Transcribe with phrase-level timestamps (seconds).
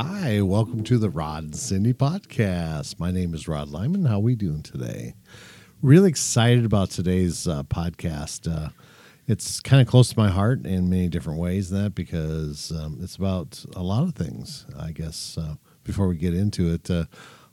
[0.00, 3.00] Hi, welcome to the Rod and Cindy podcast.
[3.00, 4.04] My name is Rod Lyman.
[4.04, 5.16] How are we doing today?
[5.82, 8.46] Really excited about today's uh, podcast.
[8.48, 8.68] Uh,
[9.26, 11.70] it's kind of close to my heart in many different ways.
[11.70, 14.66] That because um, it's about a lot of things.
[14.78, 17.06] I guess uh, before we get into it, uh,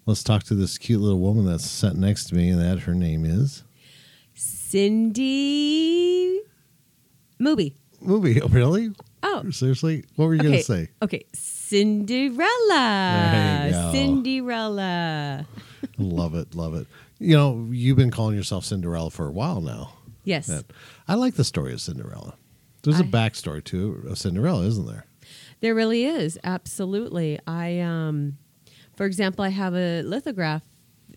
[0.05, 2.93] let's talk to this cute little woman that's sitting next to me, and that her
[2.93, 3.63] name is
[4.35, 5.61] Cindy
[7.39, 7.75] Movie.
[7.99, 8.39] Movie.
[8.39, 8.91] Oh, really?
[9.27, 10.05] Oh, Seriously?
[10.15, 10.47] What were you okay.
[10.49, 10.89] going to say?
[11.01, 12.47] Okay, Cinderella.
[13.31, 13.91] There you go.
[13.91, 15.47] Cinderella.
[15.97, 16.87] love it, love it.
[17.19, 19.93] You know, you've been calling yourself Cinderella for a while now.
[20.25, 20.47] Yes.
[20.47, 20.63] And
[21.07, 22.35] I like the story of Cinderella.
[22.83, 25.05] There's a I- backstory to of Cinderella, isn't there?
[25.61, 26.37] There really is.
[26.43, 27.39] Absolutely.
[27.47, 28.37] I um
[28.95, 30.63] for example, I have a lithograph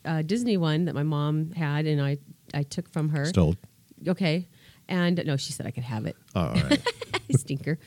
[0.04, 2.18] uh, Disney one that my mom had and I
[2.54, 3.26] I took from her.
[3.26, 3.56] Stole.
[4.06, 4.48] Okay.
[4.88, 6.16] And no, she said I could have it.
[6.34, 6.82] Oh, all right.
[7.36, 7.78] stinker.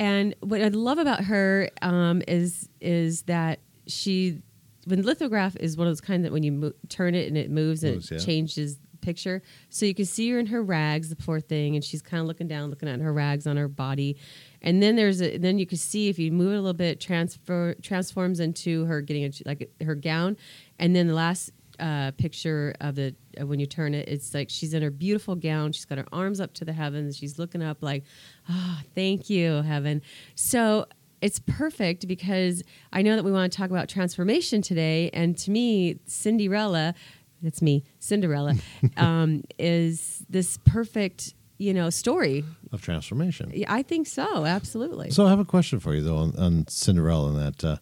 [0.00, 4.42] And what I love about her um, is is that she,
[4.86, 7.50] when lithograph is one of those kind that when you mo- turn it and it
[7.50, 8.24] moves and Moves, it yeah.
[8.24, 12.02] changes picture, so you can see her in her rags, the poor thing, and she's
[12.02, 14.16] kind of looking down, looking at her rags on her body,
[14.60, 17.00] and then there's a then you can see if you move it a little bit,
[17.00, 20.36] transfer transforms into her getting a, like her gown,
[20.78, 24.50] and then the last uh, picture of the uh, when you turn it, it's like
[24.50, 25.72] she's in her beautiful gown.
[25.72, 27.16] She's got her arms up to the heavens.
[27.16, 28.04] She's looking up like,
[28.48, 30.02] oh, thank you, heaven.
[30.34, 30.86] So
[31.20, 32.62] it's perfect because
[32.92, 36.94] I know that we want to talk about transformation today, and to me, Cinderella,
[37.42, 38.54] that's me, Cinderella,
[38.96, 42.44] um, is this perfect you know story.
[42.72, 43.52] of transformation.
[43.68, 45.10] I think so, absolutely.
[45.10, 47.30] So I have a question for you though on, on Cinderella.
[47.30, 47.76] And that, uh,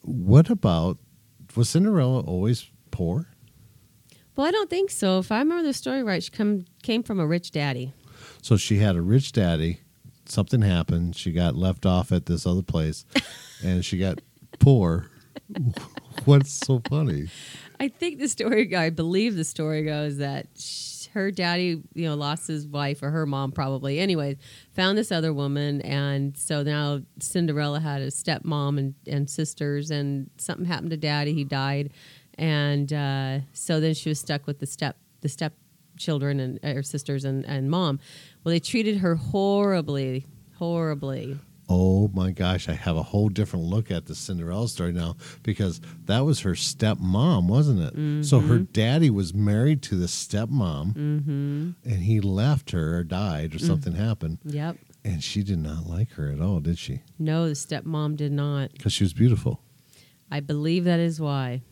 [0.00, 0.98] what about
[1.54, 3.26] was Cinderella always poor?
[4.36, 5.18] well, I don't think so.
[5.18, 7.92] If I remember the story right, she come came from a rich daddy.
[8.40, 9.80] So she had a rich daddy.
[10.24, 11.16] Something happened.
[11.16, 13.04] She got left off at this other place,
[13.64, 14.20] and she got
[14.60, 15.10] poor.
[16.24, 17.28] What's so funny?
[17.80, 22.14] I think the story, I believe the story goes that sh- her daddy, you know,
[22.14, 23.98] lost his wife or her mom probably.
[23.98, 24.36] Anyways,
[24.72, 30.30] found this other woman, and so now Cinderella had a stepmom and, and sisters, and
[30.38, 31.34] something happened to daddy.
[31.34, 31.92] He died,
[32.38, 35.54] and uh, so then she was stuck with the step the step
[35.98, 38.00] children and her sisters and, and mom.
[38.42, 40.26] Well, they treated her horribly,
[40.56, 41.38] horribly.
[41.68, 45.80] Oh my gosh, I have a whole different look at the Cinderella story now because
[46.06, 48.24] that was her stepmom, wasn't it?
[48.26, 51.70] So her daddy was married to the stepmom Mm-hmm.
[51.84, 54.38] and he left her or died or something happened.
[54.44, 54.76] Yep.
[55.04, 57.02] And she did not like her at all, did she?
[57.18, 58.72] No, the stepmom did not.
[58.72, 59.60] Because she was beautiful.
[60.30, 61.62] I believe that is why.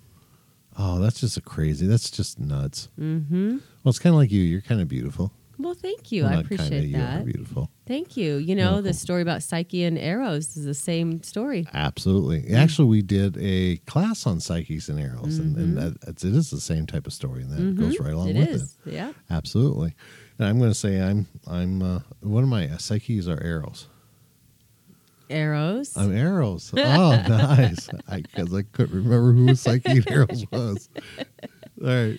[0.83, 1.87] Oh, that's just a crazy.
[1.87, 2.89] That's just nuts.
[2.99, 3.51] Mm-hmm.
[3.85, 4.41] Well, it's kind of like you.
[4.43, 5.31] You're kind of beautiful.
[5.59, 6.23] Well, thank you.
[6.23, 7.25] Well, I kinda, appreciate are that.
[7.27, 7.71] beautiful.
[7.87, 8.37] Thank you.
[8.37, 11.67] You know, the story about Psyche and arrows is the same story.
[11.75, 12.55] Absolutely.
[12.55, 16.51] Actually, we did a class on psyches and arrows, and, and that, it's, it is
[16.51, 18.39] the same type of story, and that goes right along Mm-hmm.
[18.43, 18.77] It with is.
[18.87, 19.13] Yeah.
[19.29, 19.95] Absolutely.
[20.39, 23.87] And I'm going to say I'm I'm uh, one of my uh, psyches are arrows.
[25.31, 25.97] Eros.
[25.97, 26.73] I'm arrows.
[26.77, 26.81] Oh,
[27.29, 27.89] nice.
[27.89, 30.89] Because I, couldn't remember who Psyche and arrows was.
[31.81, 32.19] All right.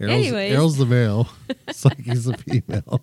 [0.00, 1.28] Arrows, arrows the male,
[1.70, 3.00] Psyche's the female.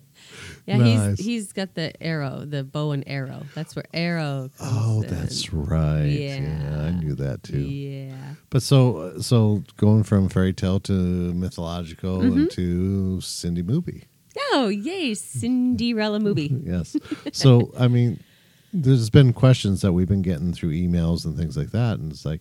[0.66, 1.16] yeah, nice.
[1.18, 3.44] he's he's got the arrow, the bow and arrow.
[3.54, 5.08] That's where arrow comes Oh, in.
[5.08, 6.04] that's right.
[6.04, 6.36] Yeah.
[6.40, 6.82] Yeah.
[6.82, 7.60] I knew that too.
[7.60, 8.34] Yeah.
[8.50, 12.38] But so so going from fairy tale to mythological Mm-hmm.
[12.40, 14.04] and to Cindy movie.
[14.52, 16.54] Oh, yay, Cinderella movie.
[16.64, 16.94] Yes.
[17.32, 18.22] so I mean,
[18.72, 22.24] there's been questions that we've been getting through emails and things like that, and it's
[22.24, 22.40] like,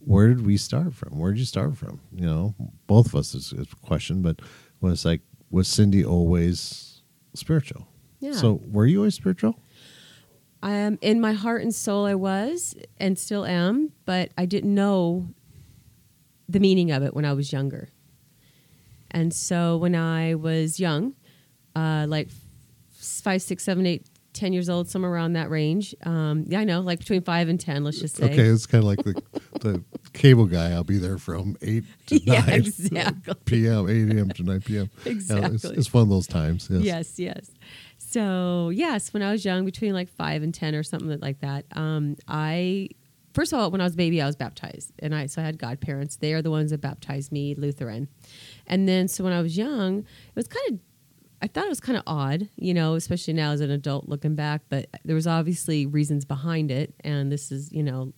[0.00, 1.18] where did we start from?
[1.18, 2.00] Where did you start from?
[2.14, 2.54] You know,
[2.86, 4.40] both of us is, is a question, but
[4.80, 5.20] was like,
[5.50, 7.02] was Cindy always
[7.34, 7.86] spiritual?
[8.20, 8.32] Yeah.
[8.32, 9.58] So were you always spiritual?
[10.62, 15.28] Um, in my heart and soul, I was and still am, but I didn't know
[16.48, 17.88] the meaning of it when I was younger.
[19.10, 21.14] And so when I was young,
[21.76, 22.28] uh, like
[22.92, 24.06] five, six, seven, eight,
[24.38, 25.94] ten years old, somewhere around that range.
[26.04, 27.84] Um, yeah, I know, like between five and ten.
[27.84, 28.24] Let's just say.
[28.26, 29.22] Okay, it's kind of like the
[29.60, 30.70] the cable guy.
[30.70, 33.34] I'll be there from eight to Yeah, nine exactly.
[33.44, 34.30] p.m., eight a.m.
[34.30, 34.88] to nine p.m.
[35.04, 35.76] Yeah, it's, Exactly.
[35.76, 36.68] it's one of those times.
[36.70, 36.82] Yes.
[36.84, 37.50] Yes, yes.
[37.98, 41.66] So yes, when I was young, between like five and ten or something like that,
[41.72, 42.88] um, I
[43.34, 45.44] first of all, when I was a baby, I was baptized, and I so I
[45.44, 46.16] had godparents.
[46.16, 48.08] They are the ones that baptized me Lutheran,
[48.66, 50.78] and then so when I was young, it was kind of.
[51.40, 54.34] I thought it was kind of odd, you know, especially now as an adult looking
[54.34, 56.94] back, but there was obviously reasons behind it.
[57.00, 58.12] And this is, you know,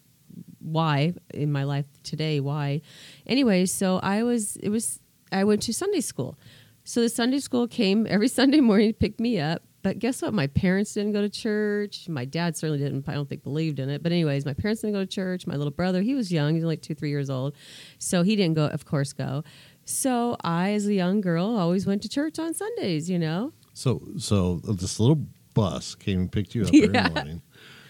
[0.59, 2.81] why in my life today, why.
[3.27, 5.01] Anyway, so I was, it was,
[5.33, 6.39] I went to Sunday school.
[6.85, 10.35] So the Sunday school came every Sunday morning to pick me up but guess what?
[10.35, 12.09] My parents didn't go to church.
[12.09, 13.09] My dad certainly didn't.
[13.09, 14.03] I don't think believed in it.
[14.03, 15.47] But anyways, my parents didn't go to church.
[15.47, 16.55] My little brother, he was young.
[16.55, 17.55] He was like two, three years old,
[17.99, 18.67] so he didn't go.
[18.67, 19.43] Of course, go.
[19.91, 23.11] So I, as a young girl, always went to church on Sundays.
[23.11, 23.53] You know.
[23.75, 27.43] So so this little bus came and picked you up every morning.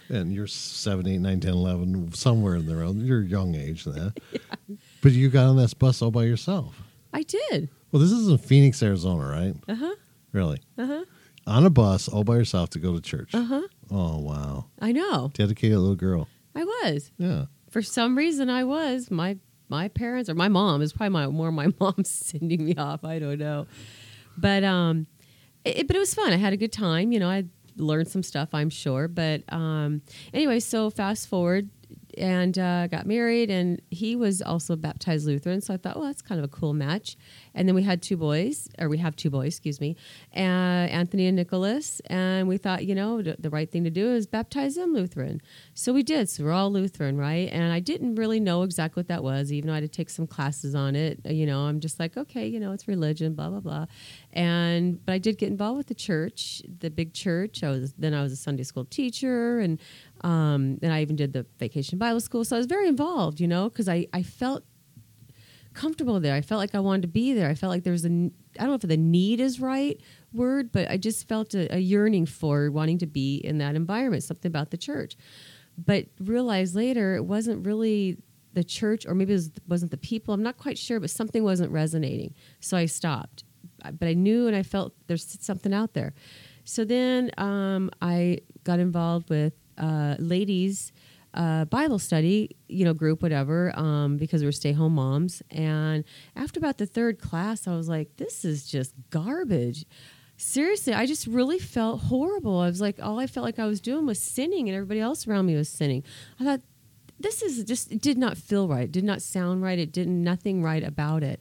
[0.09, 2.85] And you're seven, eight, nine, 10, 11, somewhere in there.
[2.85, 4.13] You're a young age then.
[5.03, 6.83] But you got on this bus all by yourself.
[7.15, 7.69] I did.
[7.91, 9.55] Well, this is in Phoenix, Arizona, right?
[9.69, 9.95] Uh huh.
[10.33, 10.61] Really?
[10.77, 11.05] Uh huh.
[11.47, 13.35] On a bus all by yourself to go to church.
[13.35, 13.63] Uh huh.
[13.91, 14.67] Oh, wow.
[14.81, 15.31] I know.
[15.35, 16.29] Dedicated little girl.
[16.55, 17.11] I was.
[17.19, 17.47] Yeah.
[17.71, 19.11] For some reason, I was.
[19.11, 19.39] My
[19.71, 23.05] my parents or my mom is probably my more my mom sending me off.
[23.05, 23.67] I don't know,
[24.37, 25.07] but um,
[25.65, 26.33] it, but it was fun.
[26.33, 27.13] I had a good time.
[27.13, 27.45] You know, I
[27.77, 28.51] learned some stuff.
[28.53, 29.09] I'm sure.
[29.09, 30.03] But um,
[30.35, 31.71] anyway, so fast forward.
[32.19, 35.61] And uh, got married, and he was also baptized Lutheran.
[35.61, 37.17] So I thought, well, that's kind of a cool match.
[37.55, 39.97] And then we had two boys, or we have two boys, excuse me,
[40.35, 42.01] uh, Anthony and Nicholas.
[42.07, 45.41] And we thought, you know, the, the right thing to do is baptize them Lutheran.
[45.75, 46.29] So we did.
[46.29, 47.49] So we're all Lutheran, right?
[47.51, 50.11] And I didn't really know exactly what that was, even though I had to take
[50.11, 51.21] some classes on it.
[51.25, 53.87] You know, I'm just like, okay, you know, it's religion, blah blah blah.
[54.33, 57.65] And but I did get involved with the church, the big church.
[57.65, 59.81] I was then I was a Sunday school teacher, and
[60.23, 62.45] um, and I even did the vacation Bible school.
[62.45, 64.65] So I was very involved, you know, because I I felt
[65.75, 66.35] comfortable there.
[66.35, 67.49] I felt like I wanted to be there.
[67.49, 70.01] I felt like there was a, I don't know if the need is right
[70.33, 74.23] word, but I just felt a, a yearning for wanting to be in that environment.
[74.25, 75.17] Something about the church,
[75.79, 78.19] but realized later it wasn't really
[78.53, 80.35] the church, or maybe it was, wasn't the people.
[80.35, 83.45] I'm not quite sure, but something wasn't resonating, so I stopped.
[83.83, 86.13] But I knew and I felt there's something out there.
[86.65, 90.93] So then um, I got involved with uh, ladies
[91.35, 95.43] uh, Bible study, you know, group, whatever, um, because we're stay home moms.
[95.51, 96.05] And
[96.35, 99.87] after about the third class, I was like, this is just garbage.
[100.37, 102.59] Seriously, I just really felt horrible.
[102.59, 105.29] I was like, all I felt like I was doing was sinning, and everybody else
[105.29, 106.03] around me was sinning.
[106.41, 106.61] I thought,
[107.19, 108.85] this is just, it did not feel right.
[108.85, 109.79] It did not sound right.
[109.79, 111.41] It didn't, nothing right about it.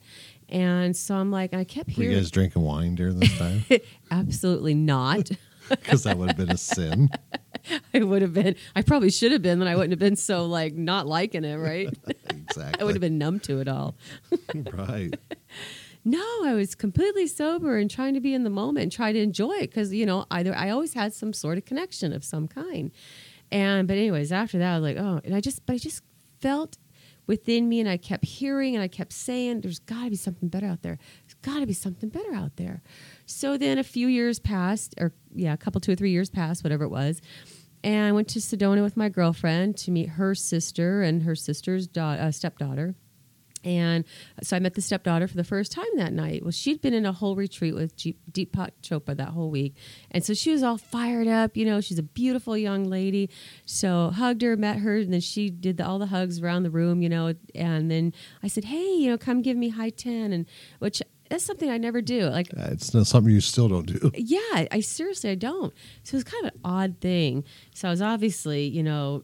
[0.50, 3.64] And so I'm like, I kept Were you hearing, guys drinking wine during this time?
[4.12, 5.32] absolutely not.
[5.70, 7.12] Because that would have been a sin.
[7.94, 10.46] I would have been, I probably should have been, then I wouldn't have been so
[10.46, 11.90] like not liking it, right?
[12.50, 12.82] Exactly.
[12.82, 13.96] I would have been numb to it all.
[14.74, 15.14] right.
[16.04, 19.20] No, I was completely sober and trying to be in the moment and try to
[19.20, 22.48] enjoy it because you know either I always had some sort of connection of some
[22.48, 22.92] kind,
[23.52, 26.02] and but anyways after that I was like oh and I just but I just
[26.40, 26.78] felt
[27.28, 30.50] within me and I kept hearing and I kept saying there's got to be something
[30.50, 32.82] better out there there's got to be something better out there,
[33.28, 36.64] so then a few years passed or yeah a couple two or three years passed
[36.64, 37.22] whatever it was.
[37.84, 41.88] And I went to Sedona with my girlfriend to meet her sister and her sister's
[41.88, 42.96] da- uh, stepdaughter.
[43.64, 44.06] And
[44.42, 46.44] so I met the stepdaughter for the first time that night.
[46.44, 49.76] Well, she'd been in a whole retreat with Deepak Chopra that whole week.
[50.12, 51.58] And so she was all fired up.
[51.58, 53.30] You know, she's a beautiful young lady.
[53.66, 56.70] So hugged her, met her, and then she did the, all the hugs around the
[56.70, 57.34] room, you know.
[57.54, 60.32] And then I said, hey, you know, come give me high 10.
[60.32, 60.46] And
[60.80, 62.28] which that's something I never do.
[62.30, 64.12] Like, Uh, It's not something you still don't do.
[64.16, 65.74] yeah, I, seriously, I don't.
[66.04, 67.44] So it's kind of an odd thing.
[67.74, 69.24] So I was obviously, you know,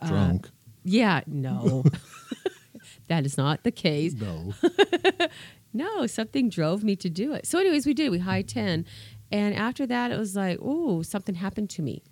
[0.00, 0.50] uh, Drunk.
[0.84, 1.84] yeah, no.
[3.08, 4.14] that is not the case.
[4.14, 4.54] no.
[5.74, 7.46] No, something drove me to do it.
[7.46, 8.10] So, anyways, we did.
[8.10, 8.86] We high 10.
[9.30, 12.02] And after that, it was like, oh, something happened to me.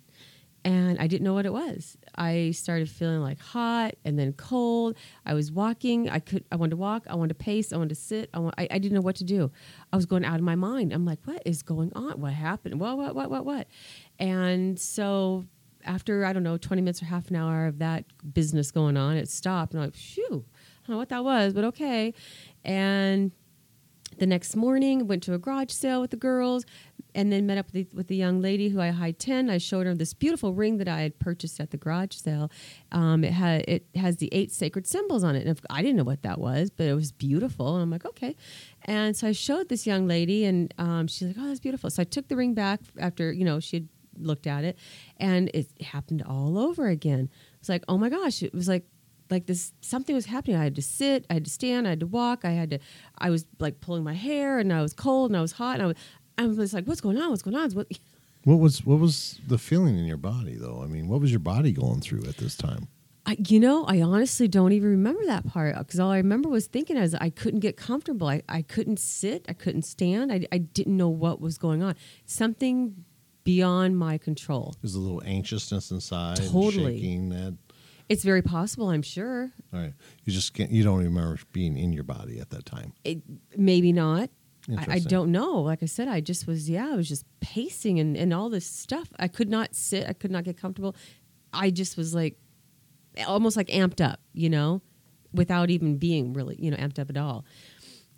[0.63, 1.97] And I didn't know what it was.
[2.17, 4.95] I started feeling like hot and then cold.
[5.25, 6.09] I was walking.
[6.09, 6.43] I could.
[6.51, 7.05] I wanted to walk.
[7.09, 7.71] I wanted to pace.
[7.71, 8.29] I wanted to sit.
[8.33, 9.51] I, want, I, I didn't know what to do.
[9.91, 10.93] I was going out of my mind.
[10.93, 12.19] I'm like, what is going on?
[12.19, 12.79] What happened?
[12.79, 12.97] What?
[12.97, 13.15] What?
[13.15, 13.29] What?
[13.29, 13.45] What?
[13.45, 13.67] What?
[14.19, 15.45] And so
[15.85, 19.15] after I don't know, 20 minutes or half an hour of that business going on,
[19.15, 19.73] it stopped.
[19.73, 22.13] And I'm like, phew, I don't know what that was, but okay.
[22.65, 23.31] And
[24.17, 26.65] the next morning went to a garage sale with the girls
[27.17, 29.57] and then met up with the, with the young lady who i high 10 i
[29.57, 32.49] showed her this beautiful ring that i had purchased at the garage sale.
[32.91, 35.47] Um, it, had, it has the eight sacred symbols on it.
[35.47, 37.73] And i didn't know what that was but it was beautiful.
[37.73, 38.35] And i'm like okay.
[38.85, 41.89] And so i showed this young lady and um, she's like oh that's beautiful.
[41.89, 44.77] So i took the ring back after you know she had looked at it
[45.17, 47.29] and it happened all over again.
[47.59, 48.43] It's like oh my gosh.
[48.43, 48.85] It was like
[49.29, 50.57] like this something was happening.
[50.57, 52.79] I had to sit i had to stand i had to walk i had to
[53.17, 55.83] i was like pulling my hair and i was cold and i was hot and
[55.83, 55.95] i was,
[56.37, 57.87] I was like what's going on what's going on what
[58.43, 60.81] What was what was the feeling in your body though?
[60.81, 62.87] I mean, what was your body going through at this time?
[63.25, 66.67] I, you know i honestly don't even remember that part because all i remember was
[66.67, 70.59] thinking as i couldn't get comfortable I, I couldn't sit i couldn't stand I, I
[70.59, 73.03] didn't know what was going on something
[73.43, 76.95] beyond my control There's a little anxiousness inside, Totally.
[76.95, 77.27] shaking.
[77.29, 77.57] That
[78.07, 79.93] it's very possible i'm sure all right.
[80.23, 80.71] You just can't.
[80.71, 82.93] You don't remember being in your body at that time.
[83.03, 83.21] it,
[83.57, 84.29] maybe not
[84.75, 85.61] I, I don't know.
[85.61, 88.65] Like I said, I just was, yeah, I was just pacing and, and all this
[88.65, 89.09] stuff.
[89.17, 90.07] I could not sit.
[90.07, 90.95] I could not get comfortable.
[91.53, 92.37] I just was like,
[93.27, 94.81] almost like amped up, you know,
[95.33, 97.45] without even being really, you know, amped up at all.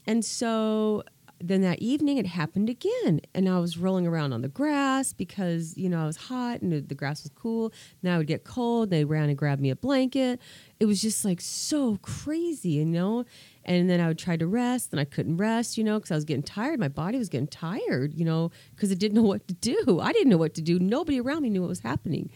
[0.08, 1.04] And so
[1.42, 3.22] then that evening it happened again.
[3.34, 6.72] And I was rolling around on the grass because, you know, I was hot and
[6.74, 7.72] the- the grass was cool.
[8.02, 8.90] Then I would get cold.
[8.90, 10.42] They ran and grabbed me a blanket.
[10.82, 13.24] It was just like so crazy, you know?
[13.70, 16.16] And then I would try to rest and I couldn't rest, you know, because I
[16.16, 16.80] was getting tired.
[16.80, 20.00] My body was getting tired, you know, because it didn't know what to do.
[20.02, 20.80] I didn't know what to do.
[20.80, 22.32] Nobody around me knew what was happening.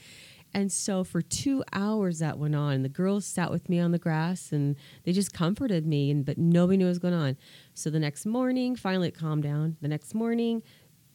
[0.53, 2.83] And so for two hours that went on.
[2.83, 6.37] The girls sat with me on the grass and they just comforted me, and but
[6.37, 7.37] nobody knew what was going on.
[7.73, 9.77] So the next morning, finally it calmed down.
[9.81, 10.61] The next morning,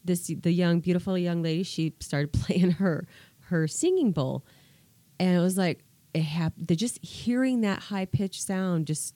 [0.03, 3.07] this the young, beautiful young lady, she started playing her
[3.45, 4.45] her singing bowl,
[5.17, 6.67] and it was like it happened.
[6.77, 9.13] Just hearing that high pitched sound just,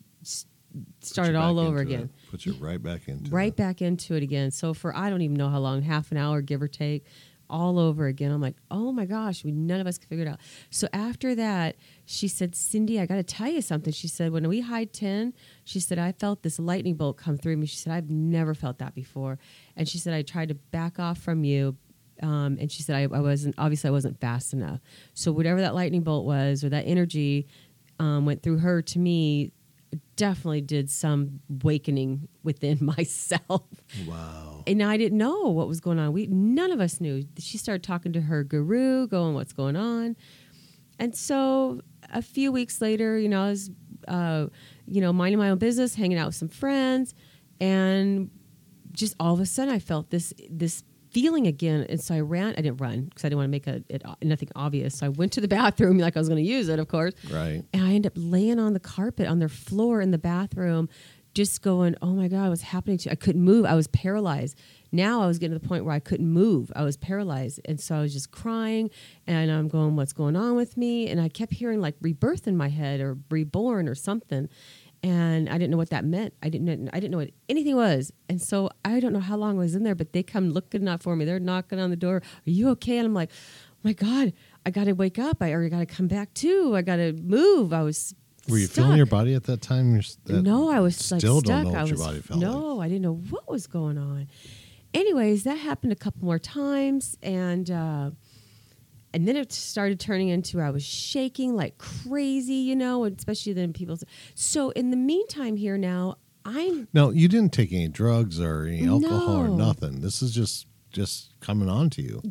[1.02, 2.32] started all over again it.
[2.32, 3.56] Put you right back into right it.
[3.56, 4.52] back into it again.
[4.52, 7.06] So for I don't even know how long, half an hour, give or take,
[7.50, 8.32] all over again.
[8.32, 10.40] I'm like, oh my gosh, we none of us could figure it out.
[10.72, 11.76] So after that,
[12.06, 13.94] she said, Cindy, I got to tell you something.
[13.94, 17.58] She said, when we hide ten, she said I felt this lightning bolt come through
[17.58, 17.68] me.
[17.68, 19.38] She said I've never felt that before,
[19.76, 21.78] and she said I tried to back off from you.
[22.22, 24.80] Um, and she said I, I wasn't obviously I wasn't fast enough.
[25.14, 27.48] So whatever that lightning bolt was or that energy
[28.00, 29.52] um, went through her to me
[30.16, 33.64] definitely did some awakening within myself.
[34.08, 34.64] Wow.
[34.66, 36.14] And I didn't know what was going on.
[36.14, 37.24] We none of us knew.
[37.38, 40.16] She started talking to her guru, going, "What's going on?"
[41.00, 41.82] And so
[42.12, 43.72] a few weeks later, you know, I was,
[44.08, 44.48] uh,
[44.86, 47.14] you know, minding my own business, hanging out with some friends,
[47.60, 48.30] and
[48.92, 51.86] just all of a sudden, I felt this this feeling again.
[51.88, 52.54] And so I ran.
[52.58, 54.98] I didn't run because I didn't want to make a, it nothing obvious.
[54.98, 57.14] So I went to the bathroom like I was going to use it, of course.
[57.32, 57.64] Right.
[57.74, 60.90] And I ended up laying on the carpet on their floor in the bathroom,
[61.34, 63.12] just going, oh my God, what's happening to you?
[63.12, 63.66] I couldn't move.
[63.66, 64.58] I was paralyzed.
[64.92, 66.72] Now I was getting to the point where I couldn't move.
[66.76, 67.60] I was paralyzed.
[67.66, 68.92] And so I was just crying
[69.26, 71.10] and I'm going, what's going on with me?
[71.10, 74.50] And I kept hearing like rebirth in my head or reborn or something.
[75.04, 76.34] And I didn't know what that meant.
[76.42, 76.90] I didn't.
[76.94, 78.14] I didn't know what anything was.
[78.30, 80.88] And so I don't know how long I was in there, but they come looking
[80.88, 81.26] out for me.
[81.26, 82.18] They're knocking on the door.
[82.18, 82.98] Are you okay?
[82.98, 84.32] And I'm like, oh my God,
[84.66, 85.42] I got to wake up.
[85.42, 86.74] I or I got to come back too.
[86.74, 87.74] I got to move.
[87.74, 88.16] I was.
[88.48, 88.86] Were you stuck.
[88.86, 89.94] feeling your body at that time?
[90.26, 91.64] That no, I was like still stuck.
[91.64, 93.98] don't know what I your was, body felt no, I didn't know what was going
[93.98, 94.28] on.
[94.94, 98.12] Anyways, that happened a couple more times, and uh,
[99.14, 103.72] and then it started turning into I was shaking like crazy, you know, especially then
[103.74, 103.98] people.
[104.36, 106.16] So in the meantime, here now,
[106.46, 110.02] I'm No, you didn't take any drugs or any alcohol or nothing.
[110.02, 112.22] This is just just coming on to you.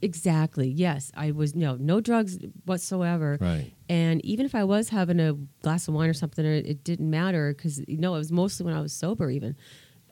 [0.00, 3.38] exactly yes, I was no no drugs whatsoever.
[3.40, 3.72] Right.
[3.88, 7.10] And even if I was having a glass of wine or something, it, it didn't
[7.10, 9.56] matter because you know it was mostly when I was sober, even.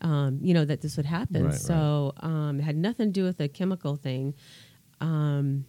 [0.03, 1.45] Um, you know that this would happen.
[1.45, 1.61] Right, right.
[1.61, 4.35] so um, it had nothing to do with a chemical thing.
[5.01, 5.65] Um,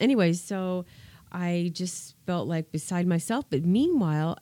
[0.00, 0.84] anyway, so
[1.30, 3.46] I just felt like beside myself.
[3.50, 4.38] But meanwhile,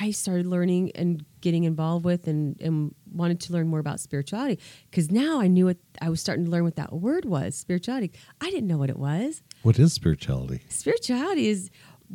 [0.00, 4.58] I started learning and getting involved with and, and wanted to learn more about spirituality
[4.90, 8.12] because now I knew what I was starting to learn what that word was spirituality.
[8.40, 10.60] I didn't know what it was What is spirituality?
[10.68, 11.70] spirituality is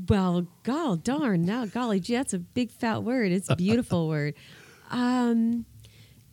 [0.07, 4.33] well gall darn now golly gee that's a big fat word it's a beautiful word
[4.89, 5.65] um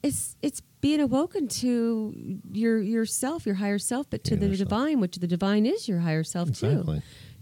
[0.02, 5.16] it's it's being awoken to your yourself your higher self but to the divine which
[5.16, 6.66] the divine is your higher self too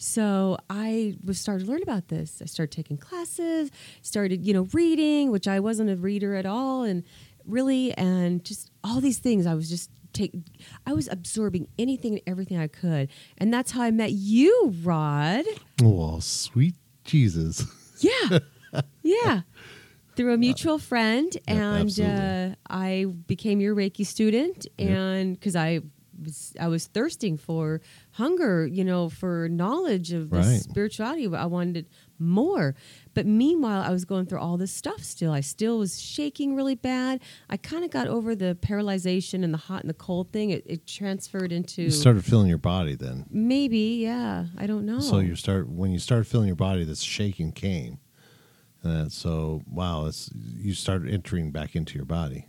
[0.01, 2.41] so I was started to learn about this.
[2.41, 6.85] I started taking classes, started, you know, reading, which I wasn't a reader at all,
[6.85, 7.03] and
[7.45, 9.45] really, and just all these things.
[9.45, 10.33] I was just take,
[10.87, 15.45] I was absorbing anything and everything I could, and that's how I met you, Rod.
[15.83, 17.65] Oh, sweet Jesus.
[18.01, 18.39] Yeah,
[19.03, 19.41] yeah.
[20.19, 25.79] Through a mutual friend, and uh, I became your Reiki student, and because I
[26.21, 30.61] was I was thirsting for hunger, you know, for knowledge of this Right.
[30.61, 31.29] spirituality.
[31.33, 31.87] I wanted
[32.19, 32.75] more,
[33.15, 35.05] but meanwhile, I was going through all this stuff.
[35.05, 37.21] Still, I still was shaking really bad.
[37.49, 40.51] I kind of got over the paralyzation and the hot and the cold thing.
[40.51, 43.27] It, it transferred into You started feeling your body then.
[43.31, 44.47] maybe, yeah.
[44.57, 44.99] I don't know.
[44.99, 48.01] So you start when you start feeling your body, this shaking came.
[48.83, 52.47] And so wow, it's you start entering back into your body.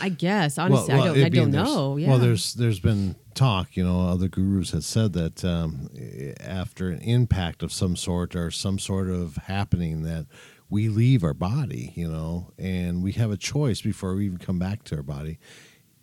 [0.00, 1.24] I, guess honestly, Well, I don't.
[1.24, 1.96] I don't know.
[1.96, 2.10] Yeah.
[2.10, 3.76] Well, there's there's been talk.
[3.76, 8.36] You know, other gurus have said that um, eh, after an impact of some sort
[8.36, 10.26] or some sort of happening that
[10.68, 11.92] we leave our body.
[11.96, 15.38] You know, and we have a choice before we even come back to our body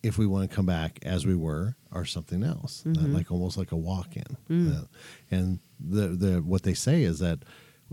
[0.03, 3.13] if we want to come back as we were or something else, uh, Mhm.
[3.13, 4.37] like almost like a walk-in.
[4.49, 4.77] Mm.
[4.81, 4.85] Uh,
[5.31, 7.39] and the the what they say is that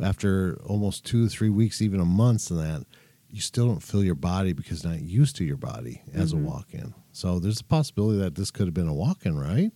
[0.03, 2.87] after almost two three weeks, even a month, and that
[3.31, 6.45] you still don't feel your body because not used to your body as Mm-hmm.
[6.47, 6.95] a walk-in.
[7.13, 9.73] So there's a possibility that this could have been a walk-in, right?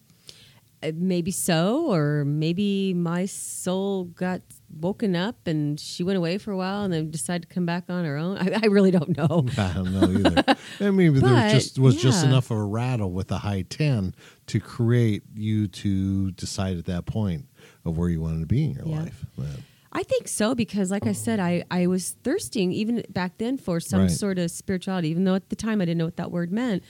[0.81, 4.43] Uh, maybe so, or maybe my soul got
[4.81, 7.85] woken up and she went away for a while and then decided to come back
[7.89, 8.39] on her own.
[8.39, 9.45] I, I really don't know.
[9.59, 10.45] I don't know either.
[10.81, 14.15] I mean, there But, just was just enough of a rattle with a high ten
[14.47, 17.47] to create you to decide at that point
[17.85, 19.01] of where you wanted to be in your Yeah.
[19.01, 19.25] life.
[19.37, 19.45] Yeah.
[19.93, 23.81] I think so because, like I said, I, I was thirsting even back then for
[23.81, 24.11] some Right.
[24.11, 26.83] sort of spirituality, even though at the time I didn't know what that word meant.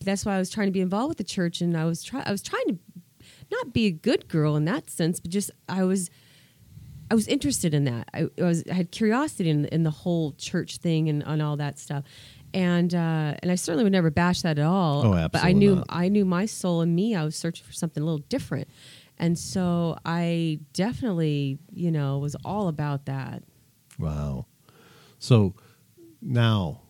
[0.00, 2.22] That's why I was trying to be involved with the church, and I was try
[2.24, 2.78] I was trying to
[3.50, 6.08] not be a good girl in that sense, but just I was
[7.10, 8.08] I was interested in that.
[8.14, 11.56] I, I was I had curiosity in, in the whole church thing and, and all
[11.56, 12.04] that stuff,
[12.54, 15.00] and uh, and I certainly would never bash that at all.
[15.06, 15.28] Oh, absolutely.
[15.32, 15.86] But I knew not.
[15.88, 17.14] I knew my soul and me.
[17.14, 18.68] I was searching for something a little different,
[19.18, 23.42] and so I definitely you know was all about that.
[23.98, 24.46] Wow.
[25.18, 25.54] So
[26.22, 26.82] now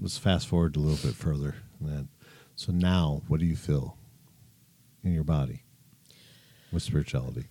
[0.00, 1.56] let's fast forward a little bit further.
[1.80, 2.06] That.
[2.54, 3.96] So now, what do you feel
[5.02, 5.64] in your body
[6.70, 7.46] with spirituality?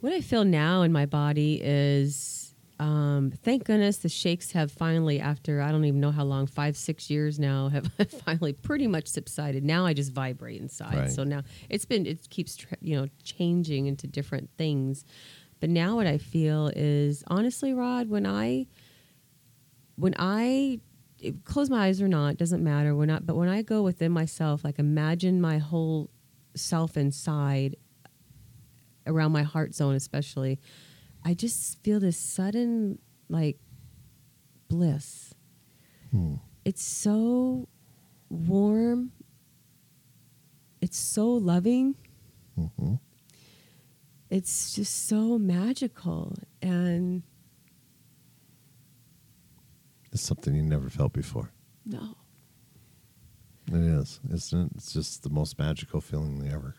[0.00, 2.45] What I feel now in my body is,
[2.78, 6.76] um, thank goodness the shakes have finally, after I don't even know how long, five,
[6.76, 7.90] six years now, have
[8.24, 9.64] finally pretty much subsided.
[9.64, 10.94] Now I just vibrate inside.
[10.94, 11.10] Right.
[11.10, 15.04] So now it's been, it keeps, you know, changing into different things.
[15.60, 18.66] But now what I feel is, honestly, Rod, when I,
[19.96, 20.80] when I
[21.44, 22.94] close my eyes or not, doesn't matter.
[22.94, 26.10] When I, but when I go within myself, like imagine my whole
[26.54, 27.76] self inside
[29.06, 30.58] around my heart zone especially
[31.26, 33.58] i just feel this sudden like
[34.68, 35.34] bliss
[36.12, 36.34] Hmm.
[36.64, 37.66] it's so
[38.30, 39.10] warm
[40.80, 41.96] it's so loving
[42.56, 42.94] hmm
[44.30, 47.22] it's just so magical and
[50.12, 51.50] It's something you never felt before.
[51.84, 52.16] no
[53.68, 54.72] It is, isn't it?
[54.76, 56.74] It's just the most magical feeling ever.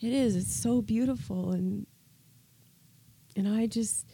[0.00, 1.86] it is it's so beautiful and
[3.38, 4.06] and i just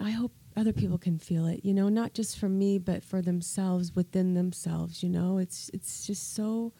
[0.00, 3.22] i hope other people can feel it you know not just for me but for
[3.22, 5.38] themselves within themselves you know?
[5.38, 6.72] It's it's just so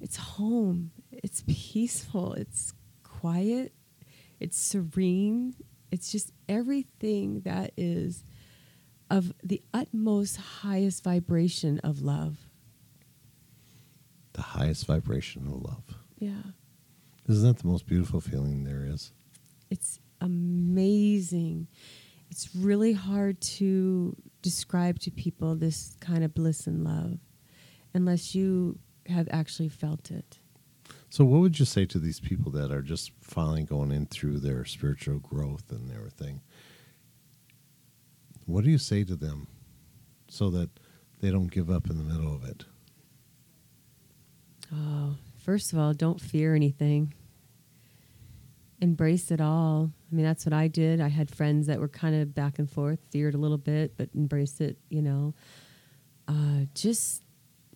[0.00, 0.92] it's home.
[1.12, 2.32] It's peaceful.
[2.34, 3.72] It's quiet.
[4.38, 5.54] It's serene.
[5.90, 8.24] It's just everything that is
[9.10, 12.38] of the utmost highest vibration of love.
[14.32, 15.84] The highest vibration of love.
[16.18, 16.52] yeah
[17.30, 19.12] Isn't that the most beautiful feeling there is?
[19.70, 21.68] it's amazing.
[22.30, 27.18] It's really hard to describe to people this kind of bliss and love
[27.94, 30.38] unless you have actually felt it.
[31.08, 34.40] So, what would you say to these people that are just finally going in through
[34.40, 36.40] their spiritual growth and everything?
[38.46, 39.48] What do you say to them
[40.28, 40.70] so that
[41.20, 42.64] they don't give up in the middle of it?
[44.72, 47.14] Oh, first of all, don't fear anything.
[48.80, 49.92] Embrace it all.
[50.10, 51.00] I mean, that's what I did.
[51.00, 54.08] I had friends that were kind of back and forth, feared a little bit, but
[54.14, 55.34] embrace it, you know.
[56.26, 57.22] Uh, just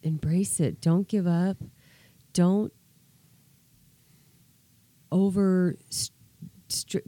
[0.02, 0.80] embrace it.
[0.80, 1.56] Don't give up.
[2.32, 2.72] Don't
[5.12, 5.76] over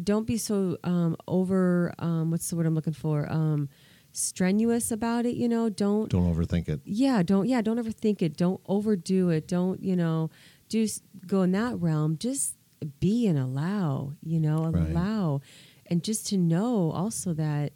[0.04, 3.68] don't be so um, over um, what's the word i'm looking for um,
[4.12, 6.80] strenuous about it you know don't Don't overthink it.
[6.84, 10.30] yeah don't yeah don't overthink it don't overdo it don't you know
[10.68, 12.55] just go in that realm just
[13.00, 14.90] be and allow you know Right.
[14.90, 15.40] allow.
[15.86, 17.72] And just to know also that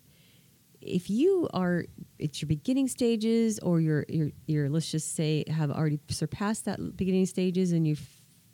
[0.80, 1.84] if you are
[2.18, 6.96] it's your beginning stages or you're you're, you're let's just say have already surpassed that
[6.96, 7.96] beginning stages and you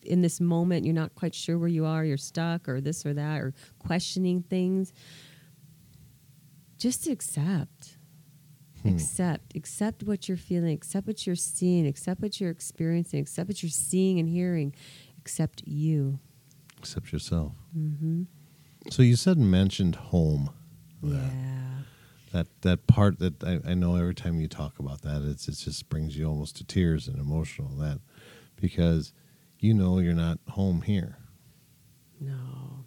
[0.02, 3.14] in this moment you're not quite sure where you are you're stuck or this or
[3.14, 4.92] that or questioning things
[6.78, 7.96] just accept.
[8.82, 8.88] Hmm.
[8.90, 9.56] accept.
[9.56, 10.74] Accept what you're feeling.
[10.74, 11.86] Accept what you're seeing.
[11.86, 13.20] Accept what you're experiencing.
[13.20, 14.74] Accept what you're seeing and hearing.
[15.18, 16.18] Accept you
[16.78, 17.52] Except yourself.
[17.76, 18.22] mm-hmm.
[18.90, 20.50] So, you said mentioned home.
[21.02, 21.18] yeah
[22.32, 25.56] That, that part that I, I know every time you talk about that, it's, it
[25.56, 27.70] just brings you almost to tears and emotional.
[27.76, 28.00] That
[28.60, 29.12] because
[29.58, 31.16] you know you're not home here.
[32.20, 32.84] no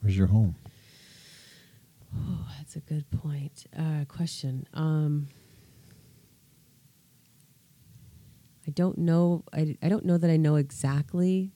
[0.00, 0.54] Where's your home?
[2.16, 5.26] oh that's a good point uh, question um,
[8.66, 11.50] i don't know I, I don't know that i know exactly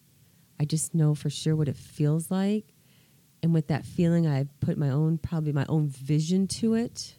[0.60, 2.74] i just know for sure what it feels like.
[3.42, 7.14] And with that feeling i put my own probably my own vision to it.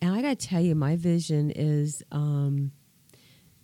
[0.00, 2.72] And i gotta tell you my vision is um,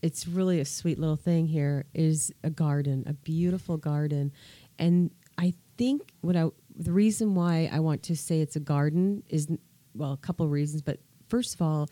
[0.03, 4.33] it's really a sweet little thing here is a garden a beautiful garden.
[4.79, 6.47] And i think what i
[6.79, 9.49] the reason why I want to say it's a garden is
[9.95, 10.99] well, a couple of reasons, but
[11.29, 11.89] first of all,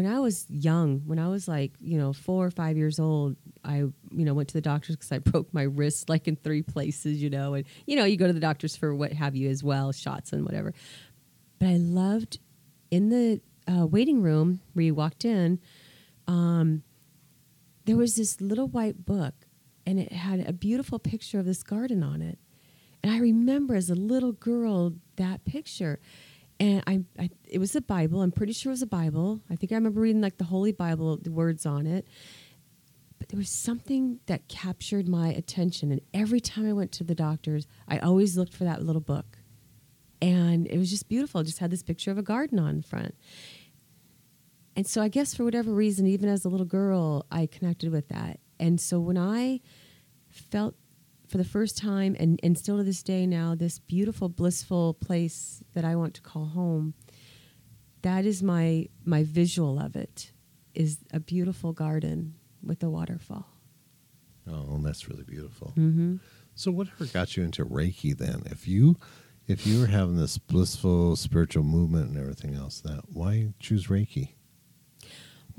[0.00, 3.36] when I was young, when I was like, you know, four or five years old,
[3.62, 3.92] I, you
[4.24, 7.28] know, went to the doctors because I broke my wrist like in three places, you
[7.28, 9.92] know, and, you know, you go to the doctors for what have you as well,
[9.92, 10.72] shots and whatever.
[11.58, 12.38] But I loved
[12.90, 15.60] in the uh, waiting room where you walked in,
[16.26, 16.82] um,
[17.84, 19.34] there was this little white book
[19.84, 22.38] and it had a beautiful picture of this garden on it.
[23.02, 26.00] And I remember as a little girl that picture
[26.60, 28.20] and I, I, it was a bible.
[28.20, 29.40] I'm pretty sure it was a bible.
[29.50, 32.06] I think i remember reading like the holy bible the words on it.
[33.18, 35.90] But there was something that captured my attention.
[35.90, 39.38] And every time i went to the doctors i always looked for that little book.
[40.22, 41.40] And it was just beautiful.
[41.40, 43.14] It just had this picture of a garden on front.
[44.76, 48.08] And so i guess for whatever reason even as a little girl i connected with
[48.08, 48.38] that.
[48.58, 49.60] And so when i
[50.28, 50.74] felt
[51.30, 55.62] for the first time and, and still to this day now this beautiful blissful place
[55.74, 56.94] that i want to call home
[58.02, 60.32] that is my my visual of it
[60.74, 63.46] is a beautiful garden with a waterfall
[64.48, 65.74] Oh, that's really beautiful.
[65.76, 66.16] mm-hmm.
[66.54, 68.42] So, whatever got you into Reiki then?
[68.46, 68.96] If you
[69.46, 74.30] if you were having this blissful spiritual movement and everything else, that why choose Reiki?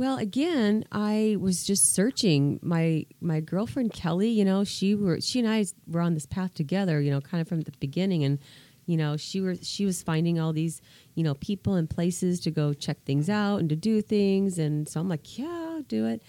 [0.01, 2.59] Well, again, I was just searching.
[2.63, 6.55] My my girlfriend Kelly, you know, she were she and I were on this path
[6.55, 8.39] together, you know, kind of from the beginning and
[8.87, 10.81] you know, she were she was finding all these,
[11.13, 14.89] you know, people and places to go check things out and to do things and
[14.89, 16.23] so I'm like, yeah, I'll do it.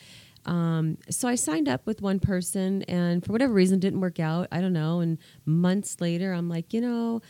[0.45, 4.49] Um, so I signed up with one person and for whatever reason didn't work out.
[4.53, 5.01] I don't know.
[5.01, 7.23] And months later I'm like, you know,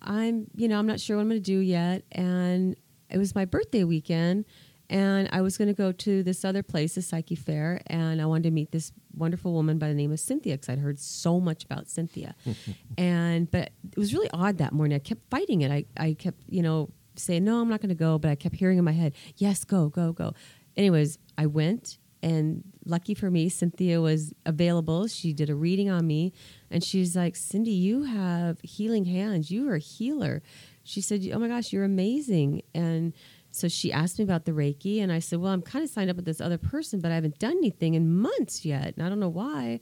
[0.00, 2.04] I'm, you know, I'm not sure what I'm going to do yet.
[2.12, 2.76] And
[3.10, 4.46] it was my birthday weekend
[4.88, 8.26] and I was going to go to this other place, the Psychic Fair, and I
[8.26, 11.40] wanted to meet this wonderful woman by the name of Cynthia because I'd heard so
[11.40, 12.34] much about Cynthia.
[12.98, 14.96] and but it was really odd that morning.
[14.96, 15.70] I kept fighting it.
[15.70, 18.56] I I kept you know saying no, I'm not going to go, but I kept
[18.56, 20.32] hearing in my head, yes, go, go, go.
[20.76, 21.98] Anyways, I went.
[22.22, 25.06] And lucky for me, Cynthia was available.
[25.06, 26.32] She did a reading on me,
[26.70, 29.50] and she's like, "Cindy, you have healing hands.
[29.50, 30.42] You are a healer."
[30.82, 33.12] She said, "Oh my gosh, you're amazing." And
[33.56, 36.10] so she asked me about the Reiki, and I said, Well, I'm kind of signed
[36.10, 39.08] up with this other person, but I haven't done anything in months yet, and I
[39.08, 39.80] don't know why.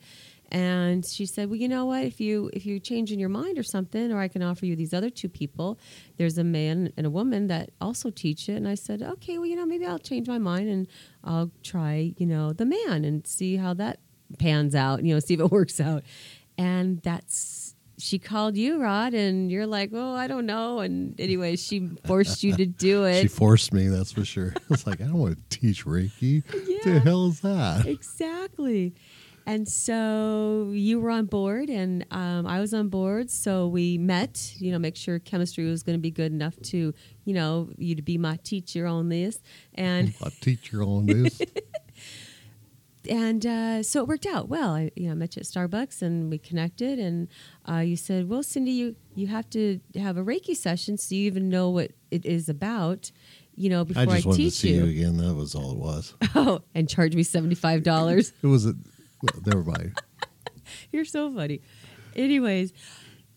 [0.52, 2.04] And she said, Well, you know what?
[2.04, 4.76] If you if you change in your mind or something, or I can offer you
[4.76, 5.80] these other two people.
[6.18, 8.52] There's a man and a woman that also teach it.
[8.52, 10.86] And I said, Okay, well, you know, maybe I'll change my mind and
[11.24, 13.98] I'll try, you know, the man and see how that
[14.38, 16.04] pans out, you know, see if it works out.
[16.56, 20.80] And that's she called you, Rod, and you're like, oh, I don't know.
[20.80, 23.20] And anyway, she forced you to do it.
[23.22, 24.54] She forced me, that's for sure.
[24.70, 26.42] It's like I don't want to teach Reiki.
[26.52, 26.98] What the Yeah.
[27.00, 27.86] hell is that?
[27.86, 28.94] exactly.
[29.46, 33.30] And so you were on board, and um, I was on board.
[33.30, 36.94] So we met, you know, make sure chemistry was going to be good enough to,
[37.26, 39.38] you know, you to be my teacher on this.
[39.74, 41.42] And my teacher on this.
[43.08, 44.74] and uh, so it worked out well.
[44.74, 46.98] I, you know, I met you at Starbucks, and we connected.
[46.98, 47.28] And
[47.68, 51.26] uh, you said, "Well, Cindy, you you have to have a Reiki session so you
[51.26, 53.10] even know what it is about."
[53.56, 54.84] You know, before I I, just wanted to teach see you.
[54.84, 55.16] you again.
[55.18, 56.14] That was all it was.
[56.34, 58.32] Oh, and charge me seventy five dollars.
[58.42, 58.74] It was a.
[59.22, 59.98] Well, never mind.
[60.92, 61.60] You're so funny.
[62.16, 62.72] Anyways,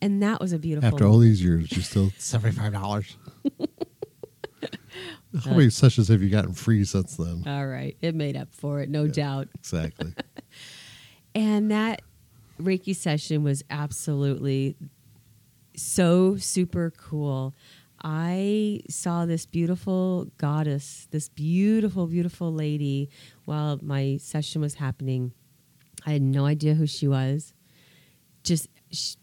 [0.00, 0.88] and that was a beautiful.
[0.88, 3.16] After all these years, you're still seventy five dollars.
[5.44, 7.42] How many sessions have you gotten free since then?
[7.46, 9.48] All right, it made up for it, no doubt.
[9.54, 10.14] Exactly.
[11.34, 12.02] And that
[12.60, 14.74] Reiki session was absolutely
[15.76, 17.54] so super cool.
[18.02, 23.08] I saw this beautiful goddess, this beautiful, beautiful lady
[23.44, 25.32] while my session was happening.
[26.06, 27.54] I had no idea who she was.
[28.42, 28.68] Just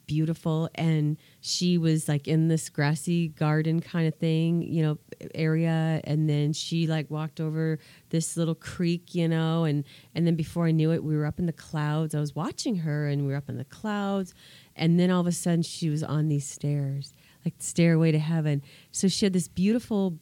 [0.05, 0.69] beautiful.
[0.75, 4.97] And she was like in this grassy garden kind of thing, you know,
[5.35, 6.01] area.
[6.03, 7.77] And then she like walked over
[8.09, 9.83] this little creek, you know, and,
[10.15, 12.15] and then before I knew it, we were up in the clouds.
[12.15, 14.33] I was watching her and we were up in the clouds.
[14.75, 17.13] And then all of a sudden she was on these stairs,
[17.45, 18.63] like stairway to heaven.
[18.91, 20.17] So she had this beautiful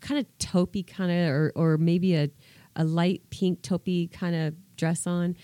[0.00, 2.28] kind of taupey kind of or or maybe a
[2.76, 5.36] a light pink taupey kind of dress on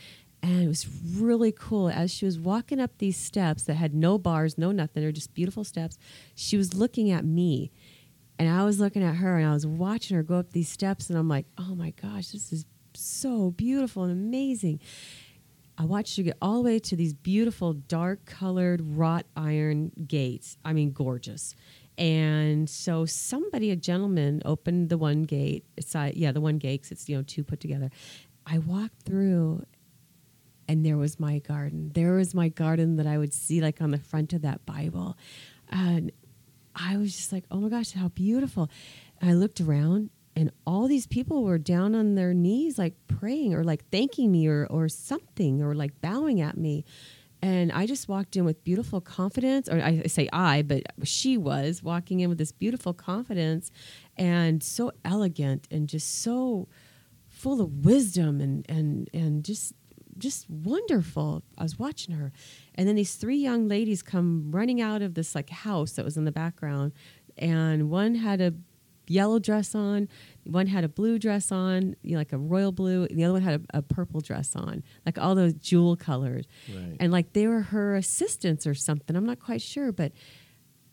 [0.42, 4.18] and it was really cool as she was walking up these steps that had no
[4.18, 5.98] bars no nothing they're just beautiful steps
[6.34, 7.70] she was looking at me
[8.38, 11.08] and i was looking at her and i was watching her go up these steps
[11.10, 14.80] and i'm like oh my gosh this is so beautiful and amazing
[15.78, 20.58] I watched her get all the way to these beautiful dark colored wrought iron gates.
[20.62, 21.54] I mean, gorgeous.
[21.96, 25.64] And so somebody, a gentleman, opened the one gate.
[25.78, 26.82] It's yeah, the one gate.
[26.82, 27.90] 'cause it's you know two put together.
[28.44, 29.64] I walked through,
[30.70, 31.90] and there was my garden.
[31.94, 35.16] There was my garden that I would see like on the front of that Bible.
[35.68, 36.12] And
[36.76, 38.70] I was just like, oh my gosh, how beautiful.
[39.20, 43.52] And I looked around and all these people were down on their knees, like praying
[43.52, 46.84] or like thanking me or, or something or like bowing at me.
[47.42, 51.82] And I just walked in with beautiful confidence, or I say I, but she was
[51.82, 53.72] walking in with this beautiful confidence
[54.16, 56.68] and so elegant and just so
[57.26, 59.72] full of wisdom and, and, and just
[60.20, 61.42] just wonderful.
[61.58, 62.32] I was watching her.
[62.74, 66.16] And then these three young ladies come running out of this like house that was
[66.16, 66.92] in the background.
[67.36, 68.54] And one had a
[69.06, 70.08] yellow dress on,
[70.44, 73.32] one had a blue dress on, you know, like a royal blue, and the other
[73.32, 76.46] one had a, a purple dress on, like all those jewel colors.
[76.72, 76.96] Right.
[77.00, 79.16] And like they were her assistants or something.
[79.16, 80.12] I'm not quite sure, but